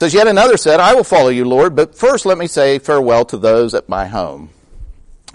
says, 0.00 0.14
Yet 0.14 0.26
another 0.26 0.56
said, 0.56 0.80
I 0.80 0.94
will 0.94 1.04
follow 1.04 1.28
you, 1.28 1.44
Lord, 1.44 1.76
but 1.76 1.96
first 1.96 2.26
let 2.26 2.38
me 2.38 2.46
say 2.46 2.78
farewell 2.78 3.24
to 3.26 3.38
those 3.38 3.74
at 3.74 3.88
my 3.88 4.06
home. 4.06 4.50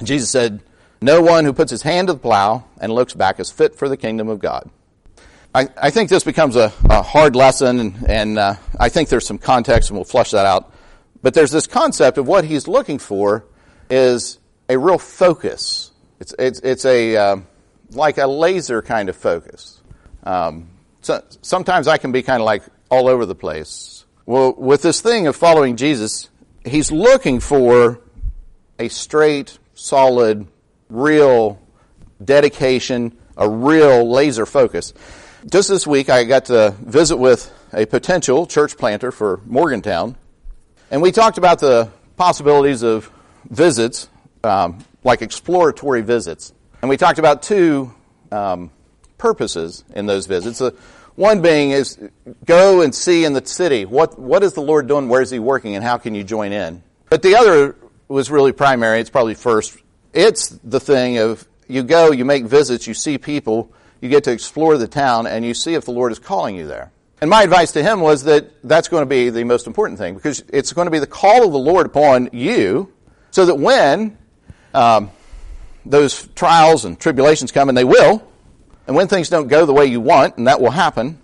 Jesus 0.03 0.29
said, 0.29 0.61
no 1.01 1.21
one 1.21 1.45
who 1.45 1.53
puts 1.53 1.71
his 1.71 1.83
hand 1.83 2.07
to 2.07 2.13
the 2.13 2.19
plow 2.19 2.65
and 2.79 2.91
looks 2.91 3.13
back 3.13 3.39
is 3.39 3.51
fit 3.51 3.75
for 3.75 3.87
the 3.87 3.97
kingdom 3.97 4.27
of 4.27 4.39
God. 4.39 4.69
I, 5.53 5.67
I 5.81 5.89
think 5.89 6.09
this 6.09 6.23
becomes 6.23 6.55
a, 6.55 6.71
a 6.89 7.01
hard 7.01 7.35
lesson, 7.35 7.79
and, 7.79 8.09
and 8.09 8.39
uh, 8.39 8.55
I 8.79 8.89
think 8.89 9.09
there's 9.09 9.25
some 9.25 9.39
context, 9.39 9.89
and 9.89 9.97
we'll 9.97 10.05
flush 10.05 10.31
that 10.31 10.45
out. 10.45 10.71
But 11.23 11.33
there's 11.33 11.51
this 11.51 11.65
concept 11.65 12.17
of 12.17 12.27
what 12.27 12.45
he's 12.45 12.67
looking 12.67 12.99
for 12.99 13.45
is 13.89 14.37
a 14.69 14.77
real 14.77 14.99
focus. 14.99 15.91
It's, 16.19 16.35
it's, 16.37 16.59
it's 16.59 16.85
a, 16.85 17.17
uh, 17.17 17.37
like 17.91 18.19
a 18.19 18.27
laser 18.27 18.83
kind 18.83 19.09
of 19.09 19.15
focus. 19.15 19.81
Um, 20.23 20.69
so, 21.01 21.23
sometimes 21.41 21.87
I 21.87 21.97
can 21.97 22.11
be 22.11 22.21
kind 22.21 22.41
of 22.41 22.45
like 22.45 22.63
all 22.91 23.07
over 23.07 23.25
the 23.25 23.35
place. 23.35 24.05
Well, 24.27 24.53
with 24.53 24.83
this 24.83 25.01
thing 25.01 25.25
of 25.25 25.35
following 25.35 25.77
Jesus, 25.77 26.29
he's 26.63 26.91
looking 26.91 27.39
for 27.39 28.01
a 28.77 28.87
straight, 28.89 29.57
solid 29.73 30.47
real 30.89 31.59
dedication, 32.23 33.17
a 33.35 33.49
real 33.49 34.09
laser 34.09 34.45
focus. 34.45 34.93
Just 35.45 35.69
this 35.69 35.87
week, 35.87 36.09
I 36.09 36.25
got 36.25 36.45
to 36.45 36.75
visit 36.81 37.15
with 37.15 37.49
a 37.73 37.85
potential 37.85 38.45
church 38.45 38.75
planter 38.75 39.09
for 39.09 39.39
Morgantown, 39.45 40.17
and 40.91 41.01
we 41.01 41.13
talked 41.13 41.37
about 41.37 41.59
the 41.59 41.89
possibilities 42.17 42.83
of 42.83 43.09
visits, 43.49 44.09
um, 44.43 44.83
like 45.05 45.21
exploratory 45.21 46.01
visits. 46.01 46.53
And 46.81 46.89
we 46.89 46.97
talked 46.97 47.19
about 47.19 47.41
two 47.41 47.93
um, 48.33 48.69
purposes 49.17 49.85
in 49.95 50.07
those 50.07 50.25
visits. 50.25 50.59
Uh, 50.59 50.71
one 51.15 51.41
being 51.41 51.71
is 51.71 51.97
go 52.43 52.81
and 52.81 52.93
see 52.93 53.23
in 53.23 53.31
the 53.31 53.45
city 53.45 53.85
what 53.85 54.19
what 54.19 54.43
is 54.43 54.53
the 54.53 54.61
Lord 54.61 54.87
doing, 54.87 55.07
where 55.07 55.21
is 55.21 55.29
He 55.29 55.39
working, 55.39 55.73
and 55.73 55.85
how 55.85 55.97
can 55.97 56.15
you 56.15 56.25
join 56.25 56.51
in. 56.51 56.83
But 57.09 57.21
the 57.21 57.35
other 57.35 57.77
was 58.09 58.29
really 58.29 58.51
primary. 58.51 58.99
It's 58.99 59.09
probably 59.09 59.35
first 59.35 59.77
it's 60.11 60.49
the 60.49 60.81
thing 60.81 61.17
of 61.19 61.47
you 61.69 61.83
go, 61.83 62.11
you 62.11 62.25
make 62.25 62.45
visits, 62.45 62.87
you 62.87 62.93
see 62.93 63.17
people, 63.17 63.71
you 64.01 64.09
get 64.09 64.23
to 64.25 64.31
explore 64.31 64.77
the 64.77 64.87
town, 64.87 65.27
and 65.27 65.43
you 65.43 65.53
see 65.53 65.73
if 65.73 65.85
the 65.85 65.91
Lord 65.91 66.11
is 66.11 66.19
calling 66.19 66.55
you 66.55 66.67
there. 66.67 66.91
And 67.21 67.29
my 67.29 67.43
advice 67.43 67.73
to 67.73 67.83
him 67.83 67.99
was 67.99 68.23
that 68.23 68.51
that's 68.63 68.87
going 68.87 69.01
to 69.01 69.05
be 69.05 69.29
the 69.29 69.43
most 69.43 69.67
important 69.67 69.99
thing 69.99 70.15
because 70.15 70.43
it's 70.53 70.71
going 70.71 70.85
to 70.85 70.91
be 70.91 70.99
the 70.99 71.07
call 71.07 71.45
of 71.45 71.51
the 71.51 71.59
Lord 71.59 71.85
upon 71.85 72.29
you 72.31 72.93
so 73.31 73.45
that 73.45 73.55
when 73.55 74.17
um, 74.73 75.11
those 75.85 76.27
trials 76.29 76.85
and 76.85 76.99
tribulations 76.99 77.51
come, 77.51 77.67
and 77.67 77.77
they 77.77 77.83
will, 77.83 78.25
and 78.87 78.95
when 78.95 79.07
things 79.07 79.29
don't 79.29 79.49
go 79.49 79.65
the 79.65 79.73
way 79.73 79.85
you 79.85 79.99
want, 79.99 80.37
and 80.37 80.47
that 80.47 80.61
will 80.61 80.71
happen, 80.71 81.19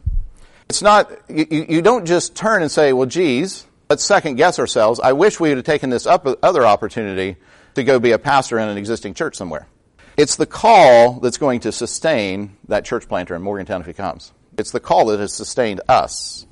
it's 0.70 0.82
not, 0.82 1.12
you, 1.30 1.66
you 1.70 1.82
don't 1.82 2.06
just 2.06 2.36
turn 2.36 2.62
and 2.62 2.72
say, 2.72 2.92
well, 2.92 3.08
geez, 3.08 3.66
let's 3.90 4.04
second 4.04 4.36
guess 4.36 4.60
ourselves. 4.60 5.00
I 5.00 5.14
wish 5.14 5.40
we 5.40 5.50
would 5.50 5.58
have 5.58 5.66
taken 5.66 5.90
this 5.90 6.06
up, 6.06 6.28
other 6.44 6.66
opportunity 6.66 7.38
to 7.76 7.84
go 7.84 8.00
be 8.00 8.12
a 8.12 8.20
pastor 8.20 8.60
in 8.60 8.68
an 8.68 8.78
existing 8.78 9.14
church 9.14 9.36
somewhere. 9.36 9.68
It's 10.18 10.38
the 10.38 10.46
call 10.46 11.20
that's 11.20 11.38
going 11.38 11.62
to 11.62 11.72
sustain 11.72 12.58
that 12.68 12.86
church 12.86 13.08
planter 13.08 13.36
in 13.36 13.42
Morgantown 13.42 13.82
if 13.82 13.88
he 13.88 13.94
comes. 13.94 14.32
It's 14.58 14.72
the 14.72 14.80
call 14.80 15.08
that 15.08 15.20
has 15.20 15.34
sustained 15.34 15.82
us. 15.90 16.46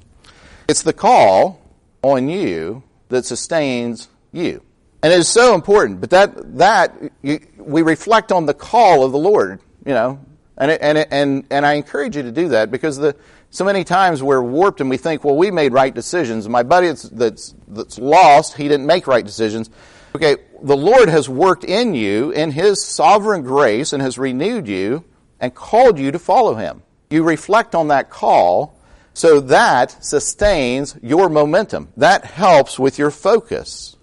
It's 0.67 0.81
the 0.81 0.93
call 0.93 1.61
on 2.01 2.27
you 2.27 2.83
that 3.09 3.25
sustains 3.25 4.09
you. 4.31 4.61
And 5.01 5.11
it 5.11 5.19
is 5.19 5.27
so 5.27 5.55
important, 5.55 6.01
but 6.01 6.09
that, 6.11 6.57
that, 6.57 6.95
you, 7.21 7.39
we 7.57 7.81
reflect 7.81 8.31
on 8.31 8.45
the 8.45 8.53
call 8.53 9.03
of 9.03 9.11
the 9.11 9.17
Lord, 9.17 9.59
you 9.85 9.93
know, 9.93 10.19
and, 10.57 10.71
it, 10.71 10.81
and, 10.81 10.97
it, 10.97 11.07
and, 11.11 11.45
and 11.49 11.65
I 11.65 11.73
encourage 11.73 12.15
you 12.15 12.23
to 12.23 12.31
do 12.31 12.49
that 12.49 12.71
because 12.71 12.97
the, 12.97 13.15
so 13.49 13.65
many 13.65 13.83
times 13.83 14.23
we're 14.23 14.41
warped 14.41 14.81
and 14.81 14.89
we 14.89 14.97
think, 14.97 15.23
well, 15.23 15.35
we 15.35 15.51
made 15.51 15.73
right 15.73 15.93
decisions. 15.93 16.47
My 16.47 16.63
buddy 16.63 16.87
that's, 16.87 17.03
that's, 17.03 17.55
that's 17.67 17.97
lost, 17.99 18.55
he 18.55 18.67
didn't 18.67 18.85
make 18.85 19.07
right 19.07 19.25
decisions. 19.25 19.69
Okay, 20.15 20.37
the 20.63 20.77
Lord 20.77 21.09
has 21.09 21.27
worked 21.27 21.65
in 21.65 21.93
you 21.93 22.31
in 22.31 22.51
His 22.51 22.83
sovereign 22.83 23.41
grace 23.43 23.91
and 23.91 24.01
has 24.01 24.17
renewed 24.17 24.67
you 24.67 25.03
and 25.39 25.53
called 25.53 25.99
you 25.99 26.11
to 26.11 26.19
follow 26.19 26.55
Him. 26.55 26.81
You 27.09 27.23
reflect 27.23 27.75
on 27.75 27.89
that 27.89 28.09
call, 28.09 28.79
so 29.13 29.41
that 29.41 30.03
sustains 30.03 30.97
your 31.03 31.27
momentum. 31.29 31.89
That 31.97 32.23
helps 32.23 32.79
with 32.79 32.97
your 32.97 33.11
focus. 33.11 33.97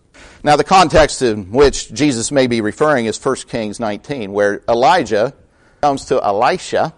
Now, 0.44 0.56
the 0.56 0.64
context 0.64 1.22
in 1.22 1.50
which 1.50 1.92
Jesus 1.92 2.30
may 2.30 2.46
be 2.46 2.60
referring 2.60 3.06
is 3.06 3.22
1 3.22 3.36
Kings 3.48 3.80
19, 3.80 4.30
where 4.32 4.62
Elijah 4.68 5.34
comes 5.80 6.04
to 6.06 6.22
Elisha, 6.22 6.92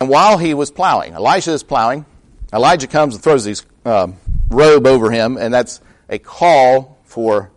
and 0.00 0.08
while 0.10 0.36
he 0.36 0.52
was 0.52 0.70
plowing, 0.70 1.14
Elisha 1.14 1.52
is 1.52 1.62
plowing, 1.62 2.04
Elijah 2.52 2.86
comes 2.86 3.14
and 3.14 3.24
throws 3.24 3.44
his 3.44 3.64
um, 3.86 4.16
robe 4.50 4.86
over 4.86 5.10
him, 5.10 5.38
and 5.38 5.52
that's 5.52 5.80
a 6.10 6.18
call 6.18 6.98
for 7.04 7.50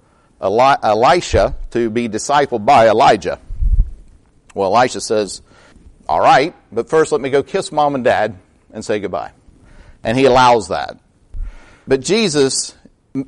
Eli- 0.44 0.78
Elisha 0.84 1.56
to 1.72 1.90
be 1.90 2.10
discipled 2.10 2.66
by 2.66 2.88
Elijah. 2.88 3.40
Well, 4.54 4.76
Elisha 4.76 5.02
says, 5.02 5.42
All 6.08 6.22
right, 6.22 6.54
but 6.72 6.90
first 6.90 7.12
let 7.12 7.22
me 7.22 7.30
go 7.30 7.44
kiss 7.44 7.72
mom 7.72 7.96
and 7.96 8.04
dad 8.04 8.38
and 8.72 8.84
say 8.84 9.00
goodbye. 9.00 9.32
And 10.04 10.18
he 10.18 10.26
allows 10.26 10.70
that. 10.70 11.00
But 11.88 12.02
Jesus 12.02 12.76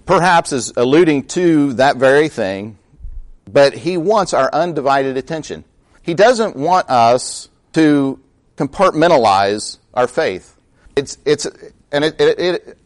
perhaps 0.06 0.52
is 0.52 0.74
alluding 0.76 1.28
to 1.28 1.74
that 1.74 1.98
very 1.98 2.30
thing, 2.30 2.78
but 3.50 3.74
he 3.74 3.98
wants 3.98 4.34
our 4.34 4.50
undivided 4.52 5.18
attention. 5.18 5.64
He 6.02 6.14
doesn't 6.14 6.56
want 6.56 6.90
us 6.90 7.50
to 7.74 8.20
compartmentalize 8.58 9.78
our 9.94 10.08
faith. 10.08 10.56
It's, 10.96 11.18
it's, 11.26 11.48
and 11.92 12.04
it, 12.04 12.20
it, 12.20 12.40
it 12.40 12.78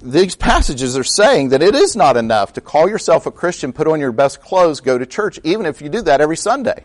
these 0.00 0.36
passages 0.36 0.96
are 0.96 1.04
saying 1.04 1.50
that 1.50 1.62
it 1.62 1.74
is 1.74 1.96
not 1.96 2.16
enough 2.16 2.52
to 2.54 2.60
call 2.60 2.88
yourself 2.88 3.26
a 3.26 3.30
Christian, 3.30 3.72
put 3.72 3.88
on 3.88 4.00
your 4.00 4.12
best 4.12 4.40
clothes, 4.40 4.80
go 4.80 4.96
to 4.96 5.06
church, 5.06 5.40
even 5.44 5.66
if 5.66 5.82
you 5.82 5.88
do 5.88 6.02
that 6.02 6.20
every 6.20 6.36
Sunday. 6.36 6.84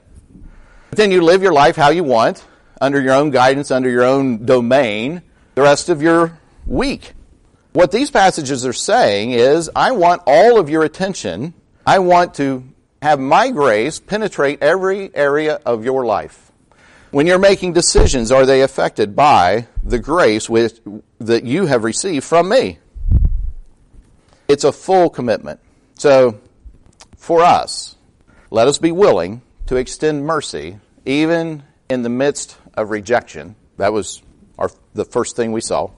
But 0.90 0.98
then 0.98 1.12
you 1.12 1.22
live 1.22 1.44
your 1.44 1.54
life 1.54 1.76
how 1.76 1.90
you 1.90 2.04
want, 2.04 2.44
under 2.82 3.00
your 3.00 3.14
own 3.14 3.30
guidance, 3.30 3.72
under 3.72 3.90
your 3.90 4.04
own 4.04 4.46
domain, 4.46 5.22
the 5.56 5.62
rest 5.62 5.90
of 5.90 6.02
your 6.02 6.38
week. 6.66 7.14
What 7.74 7.92
these 7.92 8.12
passages 8.12 8.66
are 8.66 8.74
saying 8.74 9.32
is, 9.32 9.70
I 9.76 9.92
want 9.92 10.22
all 10.28 10.60
of 10.60 10.70
your 10.70 10.84
attention. 10.84 11.54
I 11.86 12.00
want 12.00 12.36
to 12.36 12.64
have 13.02 13.20
my 13.20 13.52
grace 13.52 14.00
penetrate 14.00 14.62
every 14.62 15.14
area 15.16 15.60
of 15.66 15.84
your 15.84 16.06
life. 16.06 16.52
When 17.12 17.28
you're 17.28 17.40
making 17.40 17.74
decisions, 17.74 18.32
are 18.32 18.46
they 18.46 18.62
affected 18.62 19.16
by 19.16 19.68
the 19.84 20.00
grace 20.00 20.50
with, 20.50 20.80
that 21.20 21.44
you 21.44 21.66
have 21.68 21.84
received 21.84 22.26
from 22.26 22.50
me? 22.50 22.80
It's 24.54 24.64
a 24.64 24.72
full 24.72 25.10
commitment. 25.10 25.60
So, 25.96 26.40
for 27.18 27.42
us, 27.42 27.96
let 28.52 28.68
us 28.68 28.78
be 28.78 28.92
willing 28.92 29.42
to 29.66 29.78
extend 29.78 30.28
mercy 30.28 30.78
even 31.06 31.64
in 31.90 32.04
the 32.04 32.10
midst 32.10 32.56
of 32.76 32.92
rejection. 32.92 33.56
That 33.78 33.94
was 33.94 34.22
our, 34.60 34.70
the 34.94 35.06
first 35.06 35.36
thing 35.36 35.54
we 35.54 35.62
saw. 35.62 35.90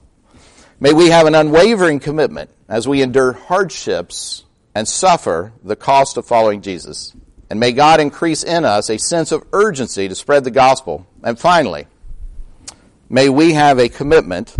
May 0.80 0.94
we 0.94 1.10
have 1.10 1.26
an 1.26 1.34
unwavering 1.34 2.00
commitment 2.00 2.48
as 2.66 2.88
we 2.88 3.02
endure 3.02 3.34
hardships 3.34 4.46
and 4.74 4.88
suffer 4.88 5.52
the 5.62 5.76
cost 5.76 6.16
of 6.16 6.26
following 6.26 6.62
Jesus. 6.62 7.14
And 7.50 7.60
may 7.60 7.72
God 7.72 8.00
increase 8.00 8.42
in 8.42 8.64
us 8.64 8.88
a 8.88 8.98
sense 8.98 9.32
of 9.32 9.44
urgency 9.52 10.08
to 10.08 10.14
spread 10.14 10.44
the 10.44 10.50
gospel. 10.50 11.06
And 11.22 11.38
finally, 11.38 11.88
may 13.10 13.28
we 13.28 13.52
have 13.52 13.78
a 13.78 13.90
commitment 13.90 14.56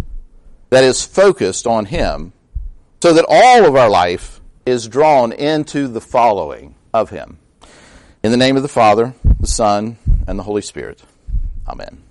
that 0.69 0.85
is 0.85 1.03
focused 1.03 1.67
on 1.67 1.87
Him 1.87 2.35
so 3.03 3.13
that 3.13 3.27
all 3.29 3.65
of 3.65 3.77
our 3.77 3.91
life 3.91 4.41
is 4.65 4.89
drawn 4.89 5.33
into 5.33 5.89
the 5.89 6.01
following 6.01 6.75
of 6.93 7.11
Him. 7.11 7.39
In 8.23 8.31
the 8.31 8.37
name 8.37 8.57
of 8.57 8.63
the 8.63 8.69
Father, 8.69 9.15
the 9.39 9.47
Son, 9.47 9.99
and 10.27 10.39
the 10.39 10.43
Holy 10.43 10.63
Spirit. 10.63 11.03
Amen. 11.69 12.03